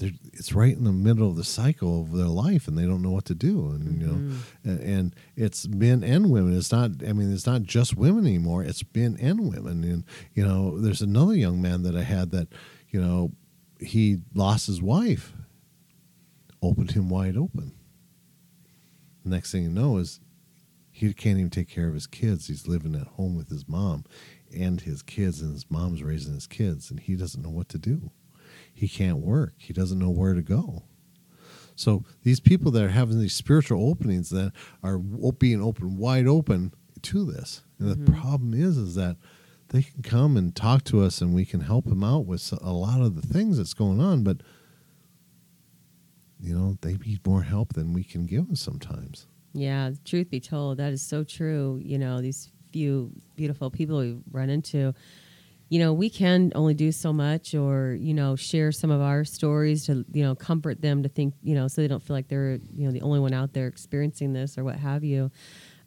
[0.00, 3.10] it's right in the middle of the cycle of their life and they don't know
[3.10, 4.68] what to do and you know mm-hmm.
[4.68, 6.56] and, and it's men and women.
[6.56, 8.62] It's not i mean it's not just women anymore.
[8.62, 9.82] It's men and women.
[9.84, 12.48] And you know there's another young man that i had that
[12.90, 13.32] you know
[13.80, 15.32] he lost his wife
[16.62, 17.72] opened him wide open.
[19.24, 20.20] Next thing you know is
[20.90, 22.48] he can't even take care of his kids.
[22.48, 24.04] He's living at home with his mom
[24.56, 27.78] and his kids and his mom's raising his kids and he doesn't know what to
[27.78, 28.10] do
[28.78, 29.54] he can't work.
[29.58, 30.84] He doesn't know where to go.
[31.74, 34.52] So these people that are having these spiritual openings that
[34.82, 36.72] are being open wide open
[37.02, 37.62] to this.
[37.78, 38.20] And the mm-hmm.
[38.20, 39.16] problem is, is that
[39.68, 42.72] they can come and talk to us, and we can help them out with a
[42.72, 44.24] lot of the things that's going on.
[44.24, 44.38] But
[46.40, 49.26] you know, they need more help than we can give them sometimes.
[49.52, 51.80] Yeah, truth be told, that is so true.
[51.82, 54.94] You know, these few beautiful people we run into,
[55.68, 59.24] you know, we can only do so much or, you know, share some of our
[59.24, 62.28] stories to, you know, comfort them to think, you know, so they don't feel like
[62.28, 65.30] they're, you know, the only one out there experiencing this or what have you.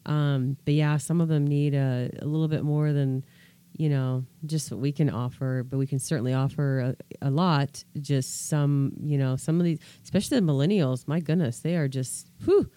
[0.06, 3.26] Um, but yeah, some of them need a, a little bit more than,
[3.74, 6.80] you know, just what we can offer, but we can certainly offer
[7.22, 7.84] a, a lot.
[8.00, 12.30] Just some, you know, some of these, especially the millennials, my goodness, they are just,
[12.46, 12.70] whew,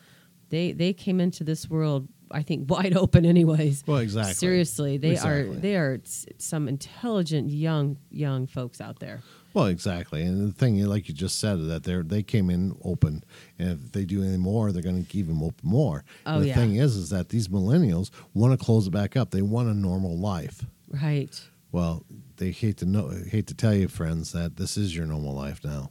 [0.48, 3.84] they, they came into this world, I think, wide open anyways.
[3.86, 4.34] Well, exactly.
[4.34, 6.00] Seriously, they are they are
[6.38, 9.20] some intelligent young young folks out there.
[9.54, 13.22] Well, exactly, and the thing, like you just said, that they they came in open,
[13.58, 16.04] and if they do any more, they're going to keep them open more.
[16.26, 16.54] Oh, And the yeah.
[16.56, 19.30] thing is, is that these millennials want to close it back up.
[19.30, 20.66] They want a normal life.
[20.88, 21.40] Right.
[21.70, 22.04] Well,
[22.36, 25.60] they hate to know, hate to tell you, friends, that this is your normal life
[25.64, 25.90] now.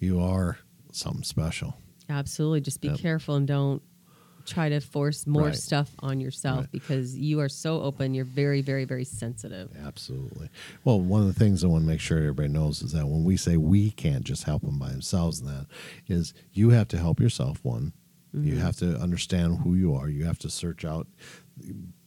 [0.00, 0.58] You are
[0.92, 1.76] something special.
[2.08, 2.60] Absolutely.
[2.60, 2.98] Just be Yep.
[2.98, 3.82] careful and don't
[4.46, 5.56] try to force more Right.
[5.56, 6.72] stuff on yourself Right.
[6.72, 8.14] because you are so open.
[8.14, 9.70] You're very, very, very sensitive.
[9.76, 10.48] Absolutely.
[10.84, 13.24] Well, one of the things I want to make sure everybody knows is that when
[13.24, 15.66] we say we can't just help them by themselves, and that
[16.06, 17.64] is you have to help yourself.
[17.64, 17.92] One,
[18.32, 18.60] you mm-hmm.
[18.60, 20.08] have to understand who you are.
[20.08, 21.06] You have to search out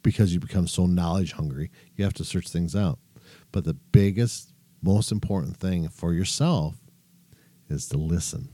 [0.04, 1.72] because you become so knowledge hungry.
[1.96, 3.00] You have to search things out.
[3.52, 6.76] But the biggest, most important thing for yourself
[7.70, 8.50] is to listen.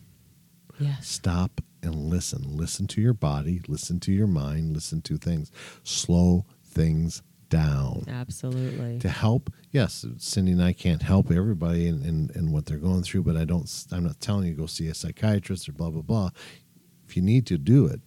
[0.80, 1.08] Yes.
[1.08, 2.58] Stop and listen.
[2.58, 5.52] Listen to your body, listen to your mind, listen to things.
[5.84, 8.06] Slow things down.
[8.08, 9.00] Absolutely.
[9.00, 12.78] To help, yes, Cindy and I can't help everybody and in, in, in, what they're
[12.78, 13.70] going through, but I don't.
[13.92, 16.30] I'm not telling you to go see a psychiatrist or blah blah blah.
[17.08, 18.02] If you need to do it,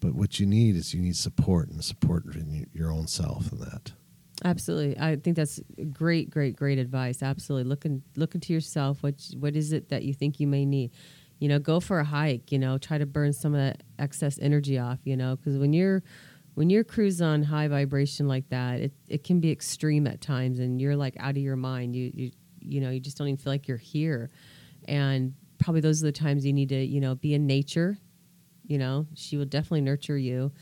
[0.00, 3.60] but what you need is you need support and support in your own self and
[3.60, 3.92] that.
[4.44, 5.60] Absolutely, I think that's
[5.92, 7.22] great, great, great advice.
[7.22, 9.02] Absolutely, look in, look into yourself.
[9.02, 10.92] What what is it that you think you may need?
[11.42, 12.52] You know, go for a hike.
[12.52, 15.00] You know, try to burn some of that excess energy off.
[15.04, 16.02] You know, because when you're
[16.54, 20.58] when you're cruising on high vibration like that, it, it can be extreme at times,
[20.58, 21.96] and you're like out of your mind.
[21.96, 22.30] You you
[22.60, 24.30] you know, you just don't even feel like you're here,
[24.86, 27.98] and probably those are the times you need to you know be in nature
[28.66, 30.52] you know she will definitely nurture you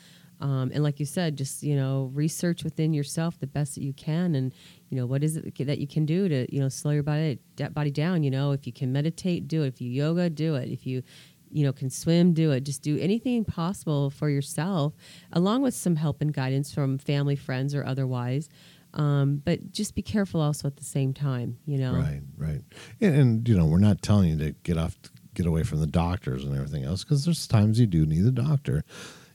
[0.40, 3.92] um, and like you said just you know research within yourself the best that you
[3.92, 4.52] can and
[4.90, 7.38] you know what is it that you can do to you know slow your body
[7.72, 8.52] body down you know?
[8.52, 9.68] If you can meditate do it.
[9.68, 10.68] If you yoga do it.
[10.68, 11.02] If you
[11.50, 12.64] you know can swim do it.
[12.64, 14.94] Just do anything possible for yourself
[15.32, 18.48] along with some help and guidance from family friends or otherwise.
[18.92, 21.94] Um, but just be careful also at the same time you know?
[21.94, 22.62] Right right.
[23.00, 24.98] And, and you know we're not telling you to get off
[25.34, 28.32] get away from the doctors and everything else because there's times you do need a
[28.32, 28.84] doctor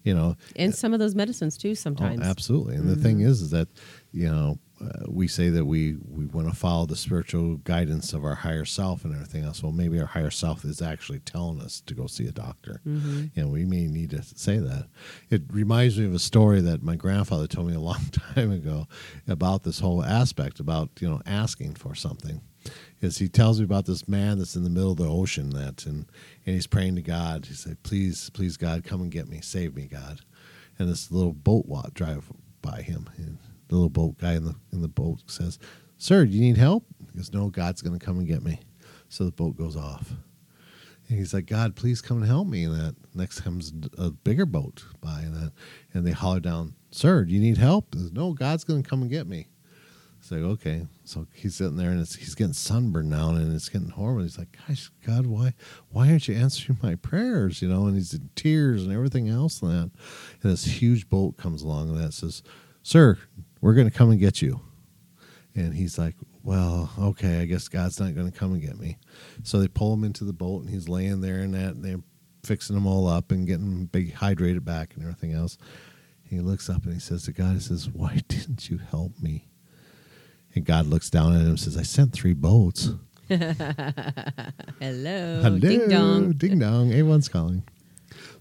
[0.03, 0.38] you know?
[0.56, 2.22] And some of those medicines too sometimes.
[2.22, 2.76] oh, absolutely.
[2.76, 2.93] And mm-hmm.
[2.93, 3.68] the thing is is that
[4.12, 8.26] you know uh, we say that we we want to follow the spiritual guidance of
[8.26, 11.82] our higher self and everything else well maybe our higher self is actually telling us
[11.82, 13.26] to go see a doctor mm-hmm.
[13.36, 14.88] and we may need to say that
[15.30, 18.04] it reminds me of a story that my grandfather told me a long
[18.34, 18.88] time ago
[19.28, 22.42] about this whole aspect about you know asking for something
[23.02, 25.86] is he tells me about this man that's in the middle of the ocean that
[25.86, 26.06] and
[26.46, 27.46] and he's praying to God.
[27.46, 30.22] He said, "Please, please, God, come and get me, save me, God."
[30.78, 33.10] And this little boat walk drive by him.
[33.18, 35.59] And the little boat guy in the in the boat says,
[35.97, 38.59] "Sir, do you need help?" He goes, "No, God's going to come and get me."
[39.09, 40.11] So the boat goes off.
[41.07, 42.63] And he's like, God, please come and help me.
[42.63, 45.51] And that next comes a bigger boat by, and, that,
[45.93, 47.93] and they holler down, Sir, do you need help?
[47.93, 49.47] He Says, no, God's going to come and get me.
[50.20, 50.88] It's like, okay.
[51.03, 54.24] So he's sitting there and he's getting sunburned now and it's getting horrible.
[54.24, 55.53] He's like, gosh, God, why
[55.91, 57.61] why aren't you answering my prayers?
[57.61, 59.91] You know, and he's in tears and everything else and that.
[60.41, 62.41] And this huge boat comes along and that says,
[62.82, 63.20] Sir,
[63.66, 64.61] we're going to come and get you.
[65.55, 66.13] And he's like,
[66.43, 68.99] well, okay, I guess God's not going to come and get me.
[69.41, 72.03] So they pull him into the boat and he's laying there and that, and they're
[72.43, 75.57] fixing him all up and getting big hydrated back and everything else.
[76.22, 79.47] He looks up and he says to God, he says, why didn't you help me?
[80.53, 82.91] And God looks down at him and says, I sent three boats.
[83.28, 83.47] Hello.
[84.80, 85.57] Hello.
[85.57, 86.34] Ding dong.
[86.34, 86.91] Ding dong.
[86.91, 87.63] A1's calling.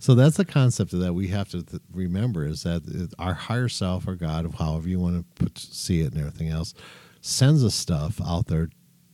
[0.04, 3.68] So that's the concept of that we have to th- remember is that our higher
[3.68, 6.74] self or God, however you want to put, see it and everything else,
[7.22, 8.68] sends us stuff out there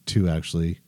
[0.07, 0.81] to actually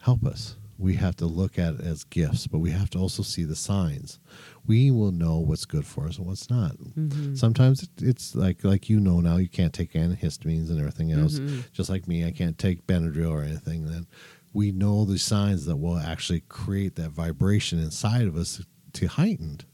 [0.00, 3.22] help us we have to look at it as gifts, but we have to also
[3.22, 4.20] see the signs.
[4.66, 6.78] We will know what's good for us and what's not.
[6.78, 7.34] Mm-hmm.
[7.34, 11.40] Sometimes it's like like you know now you can't take antihistamines and everything else.
[11.40, 11.60] Mm-hmm.
[11.72, 13.86] Just like me, I can't take Benadryl or anything.
[13.86, 14.06] Then
[14.52, 18.62] we know the signs that will actually create that vibration inside of us
[18.94, 19.64] to heightened,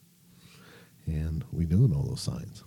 [1.06, 2.64] and we do know those signs.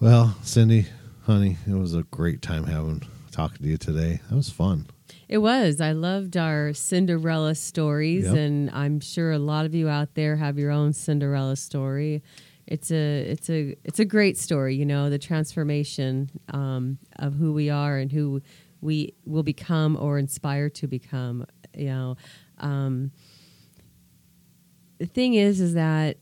[0.00, 0.86] Well, Cindy,
[1.26, 4.20] honey, it was a great time having talking to you today.
[4.28, 4.86] That was fun.
[5.28, 5.80] It was.
[5.80, 8.34] I loved our Cinderella stories, yep.
[8.34, 12.22] and I'm sure a lot of you out there have your own Cinderella story.
[12.66, 14.76] It's a it's a it's a great story.
[14.76, 18.40] You know, the transformation um, of who we are and who
[18.80, 21.46] we will become or inspire to become.
[21.76, 22.16] You know,
[22.58, 23.10] um,
[24.98, 26.18] the thing is, is that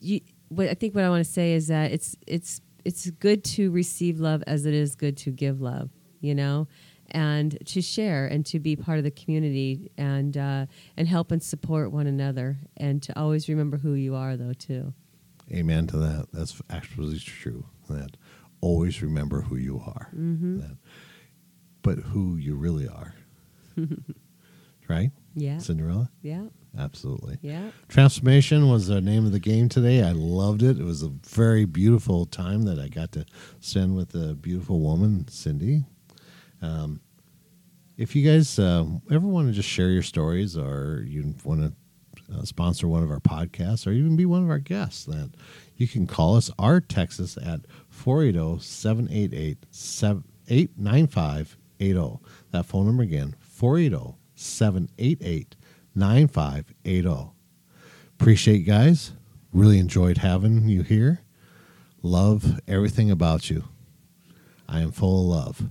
[0.00, 0.20] you.
[0.48, 3.70] What I think what I want to say is that it's it's it's good to
[3.70, 6.68] receive love as it is good to give love you know,
[7.10, 10.66] and to share and to be part of the community and uh,
[10.96, 14.92] and help and support one another and to always remember who you are though too.
[15.50, 16.28] Amen to that.
[16.32, 17.66] That's actually true.
[17.88, 18.16] That
[18.60, 20.10] always remember who you are.
[20.14, 20.60] Mm-hmm.
[20.60, 20.76] That,
[21.82, 23.14] but who you really are.
[24.88, 25.10] right?
[25.34, 25.58] Yeah.
[25.58, 26.10] Cinderella?
[26.22, 26.44] Yeah.
[26.78, 27.38] Absolutely.
[27.42, 27.70] Yeah.
[27.88, 30.02] Transformation was the name of the game today.
[30.02, 30.78] I loved it.
[30.78, 33.26] It was a very beautiful time that I got to
[33.60, 35.84] spend with a beautiful woman, Cindy.
[36.62, 37.00] Um,
[37.96, 41.72] if you guys uh, ever want to just share your stories or you want to
[42.34, 45.34] uh, sponsor one of our podcasts or even be one of our guests, then
[45.76, 52.18] you can call us our Texas at 480 788 9580.
[52.52, 55.56] That phone number again, 480 788
[55.94, 57.32] 9580.
[58.18, 59.12] Appreciate you guys.
[59.52, 61.20] Really enjoyed having you here.
[62.02, 63.64] Love everything about you.
[64.68, 65.70] I am full of love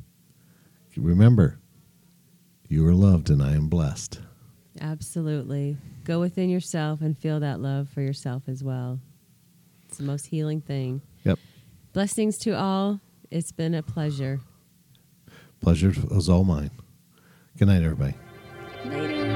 [1.02, 1.60] remember,
[2.68, 4.20] you are loved and I am blessed.
[4.82, 5.78] Absolutely.
[6.04, 9.00] Go within yourself and feel that love for yourself as well.
[9.88, 11.02] It's the most healing thing.
[11.24, 11.40] Yep.
[11.94, 13.00] Blessings to all.
[13.32, 14.40] It's been a pleasure.
[15.62, 16.72] Pleasure was all mine.
[17.58, 18.16] Good night, everybody.
[18.86, 19.29] Later.